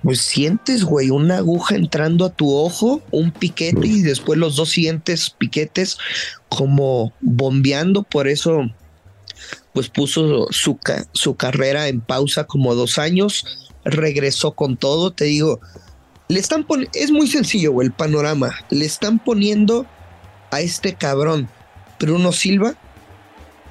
pues 0.02 0.20
sientes, 0.20 0.84
güey, 0.84 1.10
una 1.10 1.38
aguja 1.38 1.74
entrando 1.74 2.24
a 2.24 2.30
tu 2.30 2.54
ojo, 2.54 3.02
un 3.10 3.30
piquete 3.30 3.86
y 3.86 4.02
después 4.02 4.38
los 4.38 4.56
dos 4.56 4.70
siguientes 4.70 5.30
piquetes 5.30 5.98
como 6.48 7.12
bombeando. 7.20 8.04
Por 8.04 8.28
eso 8.28 8.70
pues 9.72 9.88
puso 9.88 10.48
su, 10.50 10.78
su 11.12 11.36
carrera 11.36 11.88
en 11.88 12.00
pausa 12.00 12.44
como 12.44 12.74
dos 12.74 12.98
años, 12.98 13.44
regresó 13.84 14.52
con 14.52 14.76
todo, 14.76 15.12
te 15.12 15.26
digo, 15.26 15.60
le 16.28 16.40
están 16.40 16.66
es 16.94 17.10
muy 17.10 17.26
sencillo, 17.28 17.72
güey, 17.72 17.86
el 17.86 17.92
panorama, 17.92 18.54
le 18.70 18.84
están 18.84 19.18
poniendo 19.18 19.86
a 20.50 20.60
este 20.60 20.94
cabrón, 20.94 21.48
Bruno 22.00 22.32
Silva, 22.32 22.74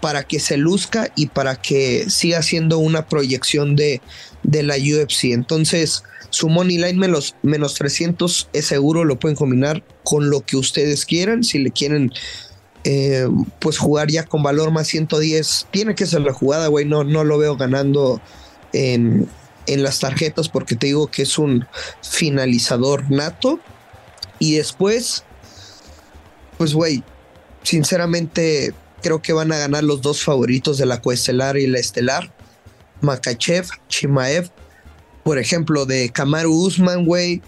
para 0.02 0.24
que 0.24 0.40
se 0.40 0.58
luzca 0.58 1.12
y 1.16 1.28
para 1.28 1.56
que 1.56 2.10
siga 2.10 2.42
siendo 2.42 2.78
una 2.80 3.08
proyección 3.08 3.76
de, 3.76 4.02
de 4.44 4.64
la 4.64 4.76
UFC. 4.76 5.26
Entonces, 5.26 6.04
su 6.30 6.50
money 6.50 6.78
line 6.78 7.00
menos, 7.00 7.36
menos 7.42 7.74
300 7.76 8.50
es 8.54 8.66
seguro, 8.66 9.06
lo 9.06 9.20
pueden 9.20 9.36
combinar 9.36 9.84
con 10.04 10.30
lo 10.30 10.42
que 10.42 10.58
ustedes 10.58 11.06
quieran. 11.06 11.44
Si 11.44 11.60
le 11.60 11.72
quieren 11.72 12.12
eh, 12.84 13.28
pues 13.60 13.78
jugar 13.78 14.10
ya 14.10 14.24
con 14.24 14.44
valor 14.44 14.72
más 14.72 14.88
110, 14.88 15.68
tiene 15.72 15.96
que 15.96 16.06
ser 16.06 16.22
la 16.22 16.34
jugada, 16.34 16.68
güey. 16.68 16.86
No, 16.86 17.04
no 17.04 17.24
lo 17.24 17.38
veo 17.38 17.58
ganando 17.58 18.22
en, 18.74 19.28
en 19.66 19.84
las 19.84 20.00
tarjetas 20.00 20.50
porque 20.50 20.76
te 20.76 20.88
digo 20.88 21.08
que 21.08 21.24
es 21.24 21.38
un 21.38 21.66
finalizador 22.02 23.10
nato. 23.10 23.60
Y 24.40 24.56
después, 24.56 25.24
pues, 26.58 26.74
güey, 26.74 27.04
sinceramente 27.64 28.74
creo 29.08 29.22
que 29.22 29.32
van 29.32 29.54
a 29.54 29.58
ganar 29.58 29.86
los 29.86 30.02
dos 30.02 30.22
favoritos 30.22 30.78
de 30.78 30.86
la 30.86 31.02
coestelar 31.02 31.56
y 31.56 31.66
la 31.66 31.80
estelar. 31.80 32.30
Makachev, 33.00 33.66
Chimaev, 33.88 34.50
por 35.24 35.38
ejemplo, 35.38 35.86
de 35.86 36.10
Kamaru 36.10 36.54
Usman, 36.54 37.06
güey, 37.06 37.42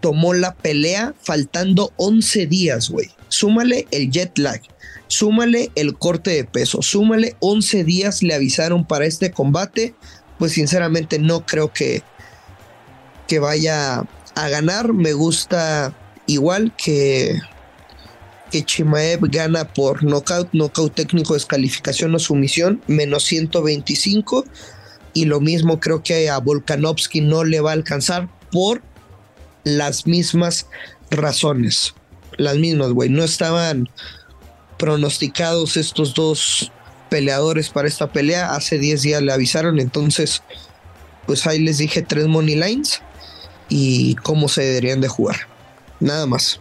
tomó 0.00 0.34
la 0.34 0.54
pelea 0.54 1.14
faltando 1.22 1.92
11 1.98 2.48
días, 2.48 2.90
güey. 2.90 3.12
Súmale 3.28 3.86
el 3.92 4.10
jet 4.10 4.36
lag, 4.38 4.60
súmale 5.06 5.70
el 5.76 5.96
corte 5.96 6.32
de 6.32 6.42
peso, 6.42 6.82
súmale 6.82 7.36
11 7.38 7.84
días 7.84 8.24
le 8.24 8.34
avisaron 8.34 8.84
para 8.84 9.06
este 9.06 9.30
combate, 9.30 9.94
pues 10.40 10.50
sinceramente 10.50 11.20
no 11.20 11.46
creo 11.46 11.72
que, 11.72 12.02
que 13.28 13.38
vaya 13.38 14.04
a 14.34 14.48
ganar. 14.48 14.92
Me 14.92 15.12
gusta 15.12 15.94
igual 16.26 16.74
que, 16.76 17.38
que 18.54 18.64
Chimaev 18.64 19.18
gana 19.32 19.64
por 19.64 20.04
knockout, 20.04 20.50
knockout 20.52 20.94
técnico, 20.94 21.34
descalificación 21.34 22.14
o 22.14 22.20
sumisión, 22.20 22.80
menos 22.86 23.24
125. 23.24 24.44
Y 25.12 25.24
lo 25.24 25.40
mismo 25.40 25.80
creo 25.80 26.04
que 26.04 26.30
a 26.30 26.38
Volkanovski 26.38 27.20
no 27.20 27.42
le 27.42 27.60
va 27.60 27.70
a 27.70 27.72
alcanzar 27.72 28.28
por 28.52 28.80
las 29.64 30.06
mismas 30.06 30.68
razones. 31.10 31.94
Las 32.36 32.56
mismas, 32.58 32.92
güey. 32.92 33.08
No 33.08 33.24
estaban 33.24 33.88
pronosticados 34.78 35.76
estos 35.76 36.14
dos 36.14 36.70
peleadores 37.10 37.70
para 37.70 37.88
esta 37.88 38.12
pelea. 38.12 38.54
Hace 38.54 38.78
10 38.78 39.02
días 39.02 39.20
le 39.22 39.32
avisaron, 39.32 39.80
entonces, 39.80 40.44
pues 41.26 41.44
ahí 41.48 41.58
les 41.58 41.78
dije 41.78 42.02
tres 42.02 42.28
money 42.28 42.54
lines 42.54 43.02
y 43.68 44.14
cómo 44.14 44.46
se 44.46 44.62
deberían 44.62 45.00
de 45.00 45.08
jugar. 45.08 45.48
Nada 45.98 46.26
más. 46.26 46.60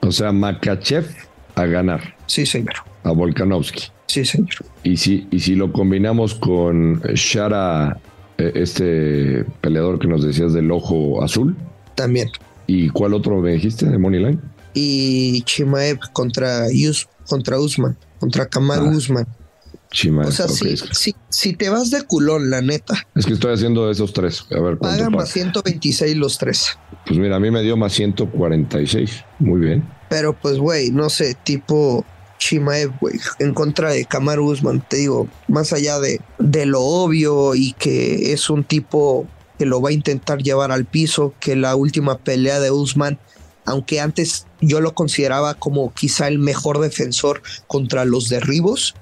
O 0.00 0.10
sea, 0.10 0.32
Makachev 0.32 1.33
a 1.54 1.66
ganar. 1.66 2.16
Sí, 2.26 2.46
señor. 2.46 2.74
A 3.02 3.12
Volkanovski. 3.12 3.84
Sí, 4.06 4.24
señor. 4.24 4.54
Y 4.82 4.96
si, 4.96 5.26
y 5.30 5.40
si 5.40 5.54
lo 5.54 5.72
combinamos 5.72 6.34
con 6.34 7.00
Shara, 7.14 7.98
eh, 8.38 8.52
este 8.54 9.44
peleador 9.60 9.98
que 9.98 10.08
nos 10.08 10.24
decías 10.24 10.52
del 10.52 10.70
ojo 10.70 11.22
azul. 11.22 11.56
También. 11.94 12.30
¿Y 12.66 12.88
cuál 12.88 13.14
otro 13.14 13.40
me 13.40 13.52
dijiste 13.52 13.86
de 13.86 13.98
Moneyline? 13.98 14.40
Y 14.74 15.42
Chimaev 15.42 15.98
contra 16.12 16.70
Yus 16.72 17.08
contra 17.28 17.58
Usman, 17.58 17.96
contra 18.18 18.46
Kamaru 18.46 18.86
ah, 18.86 18.96
Usman. 18.96 19.26
o 19.26 20.30
sea, 20.30 20.48
si, 20.48 21.14
si, 21.28 21.52
te 21.54 21.68
vas 21.68 21.90
de 21.90 22.02
culón, 22.02 22.50
la 22.50 22.60
neta. 22.60 23.06
Es 23.14 23.26
que 23.26 23.32
estoy 23.32 23.54
haciendo 23.54 23.90
esos 23.90 24.12
tres. 24.12 24.44
A 24.50 24.60
ver, 24.60 24.78
Pagan 24.78 25.12
más 25.12 25.30
126 25.30 26.16
los 26.16 26.38
tres. 26.38 26.78
Pues 27.06 27.18
mira, 27.18 27.36
a 27.36 27.40
mí 27.40 27.50
me 27.50 27.62
dio 27.62 27.76
más 27.76 27.92
146. 27.92 29.24
Muy 29.38 29.60
bien. 29.60 29.88
Pero 30.08 30.32
pues, 30.32 30.58
güey, 30.58 30.90
no 30.90 31.10
sé, 31.10 31.36
tipo 31.44 32.04
Chimaev, 32.38 32.92
güey, 33.00 33.18
en 33.38 33.54
contra 33.54 33.90
de 33.90 34.04
Kamaru 34.04 34.50
Usman. 34.50 34.84
Te 34.88 34.98
digo, 34.98 35.28
más 35.48 35.72
allá 35.72 36.00
de, 36.00 36.20
de 36.38 36.66
lo 36.66 36.80
obvio 36.80 37.54
y 37.54 37.72
que 37.72 38.32
es 38.32 38.48
un 38.50 38.64
tipo 38.64 39.26
que 39.58 39.66
lo 39.66 39.80
va 39.80 39.90
a 39.90 39.92
intentar 39.92 40.42
llevar 40.42 40.72
al 40.72 40.84
piso, 40.84 41.34
que 41.40 41.56
la 41.56 41.76
última 41.76 42.18
pelea 42.18 42.60
de 42.60 42.70
Usman 42.70 43.18
aunque 43.66 44.00
antes 44.00 44.46
yo 44.60 44.80
lo 44.80 44.94
consideraba 44.94 45.54
como 45.54 45.92
quizá 45.92 46.28
el 46.28 46.38
mejor 46.38 46.80
defensor 46.80 47.42
contra 47.66 48.04
los 48.04 48.28
derribos, 48.28 48.94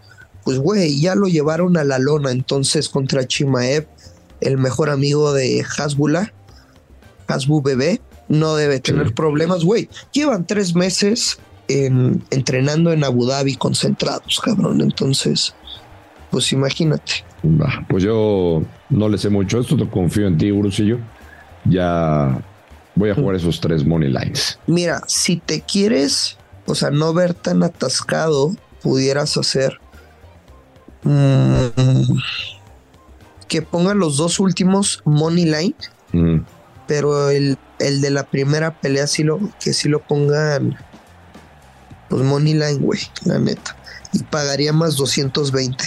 pues 0.45 0.59
güey, 0.59 1.01
ya 1.01 1.15
lo 1.15 1.27
llevaron 1.27 1.77
a 1.77 1.85
la 1.85 1.99
lona 1.99 2.31
entonces 2.31 2.89
contra 2.89 3.27
Chimaev, 3.27 3.87
el 4.41 4.59
mejor 4.59 4.91
amigo 4.91 5.33
de 5.33 5.65
Hasbula, 5.79 6.33
Hasbu 7.27 7.63
Bebé, 7.63 8.01
no 8.29 8.55
debe 8.55 8.81
tener 8.81 9.15
problemas, 9.15 9.65
güey. 9.65 9.89
Llevan 10.13 10.47
tres 10.47 10.75
meses 10.75 11.39
en, 11.69 12.23
entrenando 12.31 12.93
en 12.93 13.05
Abu 13.05 13.27
Dhabi 13.27 13.57
concentrados, 13.57 14.41
cabrón, 14.41 14.81
entonces, 14.81 15.55
pues 16.31 16.53
imagínate. 16.53 17.25
pues 17.89 18.05
yo 18.05 18.63
no 18.91 19.09
le 19.09 19.19
sé 19.19 19.29
mucho 19.29 19.61
esto, 19.61 19.77
te 19.77 19.89
confío 19.89 20.27
en 20.27 20.39
ti, 20.39 20.51
Brusillo. 20.51 20.99
Ya 21.65 22.43
Voy 22.95 23.11
a 23.11 23.15
jugar 23.15 23.37
esos 23.37 23.61
tres 23.61 23.85
money 23.85 24.09
lines. 24.09 24.59
Mira, 24.67 25.01
si 25.07 25.37
te 25.37 25.63
quieres, 25.63 26.37
o 26.67 26.75
sea, 26.75 26.91
no 26.91 27.15
ver 27.15 27.33
tan 27.35 27.63
atascado, 27.63 28.55
pudieras 28.83 29.37
hacer 29.37 29.81
mm, 31.03 32.19
que 33.49 33.63
pongan 33.63 33.99
los 33.99 34.19
dos 34.19 34.41
últimos 34.41 35.01
money 35.05 35.45
line, 35.45 35.75
mm. 36.13 36.41
Pero 36.87 37.31
el, 37.31 37.59
el, 37.79 38.01
de 38.01 38.11
la 38.11 38.25
primera 38.25 38.81
pelea 38.81 39.07
sí 39.07 39.23
lo, 39.23 39.41
que 39.61 39.73
sí 39.73 39.89
lo 39.89 40.01
pongan 40.01 40.77
pues 42.09 42.23
money 42.23 42.55
line, 42.55 42.79
güey, 42.79 43.01
la 43.25 43.39
neta. 43.39 43.77
Y 44.13 44.23
pagaría 44.25 44.73
más 44.73 44.97
220. 44.97 45.85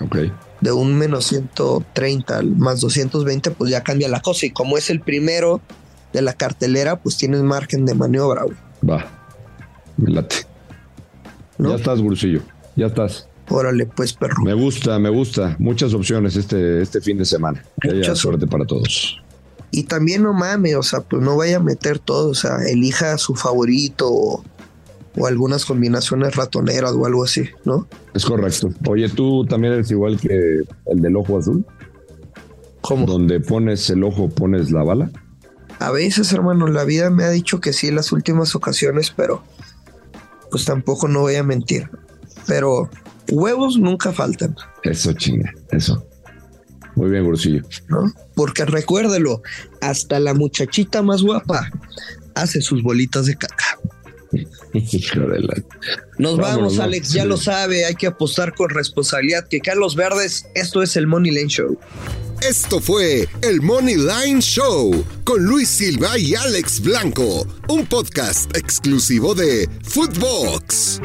Ok. 0.00 0.16
De 0.60 0.72
un 0.72 0.96
menos 0.96 1.26
130 1.26 2.42
más 2.56 2.80
220, 2.80 3.50
pues 3.50 3.70
ya 3.70 3.82
cambia 3.82 4.08
la 4.08 4.20
cosa. 4.20 4.46
Y 4.46 4.50
como 4.50 4.78
es 4.78 4.88
el 4.88 5.00
primero, 5.00 5.60
de 6.16 6.22
la 6.22 6.32
cartelera, 6.32 6.96
pues 6.96 7.18
tienes 7.18 7.42
margen 7.42 7.84
de 7.84 7.94
maniobra, 7.94 8.44
güey. 8.44 8.56
Va, 8.88 9.04
me 9.98 10.10
late. 10.10 10.36
Ya 11.58 11.74
estás, 11.74 12.00
Bursillo, 12.00 12.40
ya 12.74 12.86
estás. 12.86 13.28
Órale, 13.48 13.86
pues, 13.86 14.14
perro. 14.14 14.42
Me 14.42 14.54
gusta, 14.54 14.98
me 14.98 15.10
gusta. 15.10 15.56
Muchas 15.58 15.92
opciones 15.92 16.36
este, 16.36 16.80
este 16.80 17.02
fin 17.02 17.18
de 17.18 17.26
semana. 17.26 17.62
Que 17.80 17.90
haya 17.90 18.14
suerte 18.14 18.46
para 18.46 18.64
todos. 18.64 19.22
Y 19.70 19.84
también 19.84 20.22
no 20.22 20.32
mames, 20.32 20.76
o 20.76 20.82
sea, 20.82 21.00
pues 21.00 21.22
no 21.22 21.36
vaya 21.36 21.56
a 21.56 21.60
meter 21.60 21.98
todo, 21.98 22.30
o 22.30 22.34
sea, 22.34 22.58
elija 22.66 23.18
su 23.18 23.34
favorito 23.34 24.08
o, 24.10 24.44
o 25.18 25.26
algunas 25.26 25.64
combinaciones 25.64 26.36
ratoneras 26.36 26.92
o 26.92 27.06
algo 27.06 27.24
así, 27.24 27.48
¿no? 27.64 27.86
Es 28.14 28.24
correcto. 28.24 28.70
Oye, 28.88 29.08
tú 29.08 29.44
también 29.46 29.74
eres 29.74 29.90
igual 29.90 30.18
que 30.18 30.62
el 30.86 31.02
del 31.02 31.16
ojo 31.16 31.38
azul. 31.38 31.64
¿Cómo? 32.80 33.06
Donde 33.06 33.40
pones 33.40 33.90
el 33.90 34.04
ojo, 34.04 34.28
pones 34.28 34.70
la 34.70 34.84
bala. 34.84 35.10
A 35.78 35.90
veces, 35.90 36.32
hermano, 36.32 36.68
la 36.68 36.84
vida 36.84 37.10
me 37.10 37.24
ha 37.24 37.30
dicho 37.30 37.60
que 37.60 37.72
sí 37.72 37.88
en 37.88 37.96
las 37.96 38.12
últimas 38.12 38.54
ocasiones, 38.54 39.12
pero 39.14 39.42
pues 40.50 40.64
tampoco 40.64 41.08
no 41.08 41.20
voy 41.20 41.34
a 41.34 41.42
mentir. 41.42 41.90
Pero 42.46 42.88
huevos 43.30 43.78
nunca 43.78 44.12
faltan. 44.12 44.54
Eso, 44.82 45.12
chinga, 45.14 45.52
eso. 45.70 46.05
Muy 46.96 47.10
bien, 47.10 47.24
Gursillo. 47.24 47.62
¿no? 47.88 48.12
Porque 48.34 48.64
recuérdelo, 48.64 49.42
hasta 49.80 50.18
la 50.18 50.34
muchachita 50.34 51.02
más 51.02 51.22
guapa 51.22 51.70
hace 52.34 52.60
sus 52.60 52.82
bolitas 52.82 53.26
de 53.26 53.36
caca. 53.36 53.78
Nos 56.18 56.36
vamos, 56.36 56.78
Alex, 56.78 57.12
ya 57.12 57.24
lo 57.24 57.36
sabe, 57.36 57.84
hay 57.84 57.94
que 57.94 58.06
apostar 58.06 58.54
con 58.54 58.70
responsabilidad. 58.70 59.46
Que 59.48 59.60
Carlos 59.60 59.94
Verdes, 59.94 60.46
esto 60.54 60.82
es 60.82 60.96
el 60.96 61.06
Money 61.06 61.32
Lane 61.32 61.48
Show. 61.48 61.78
Esto 62.42 62.80
fue 62.80 63.28
el 63.40 63.62
Money 63.62 63.96
Line 63.96 64.40
Show 64.40 65.04
con 65.24 65.44
Luis 65.44 65.68
Silva 65.68 66.18
y 66.18 66.34
Alex 66.34 66.80
Blanco, 66.80 67.46
un 67.68 67.86
podcast 67.86 68.54
exclusivo 68.56 69.34
de 69.34 69.68
Footbox. 69.82 71.00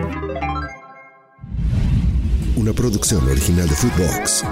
Una 2.57 2.73
producción 2.73 3.27
original 3.29 3.67
de 3.67 3.75
Footbox. 3.75 4.43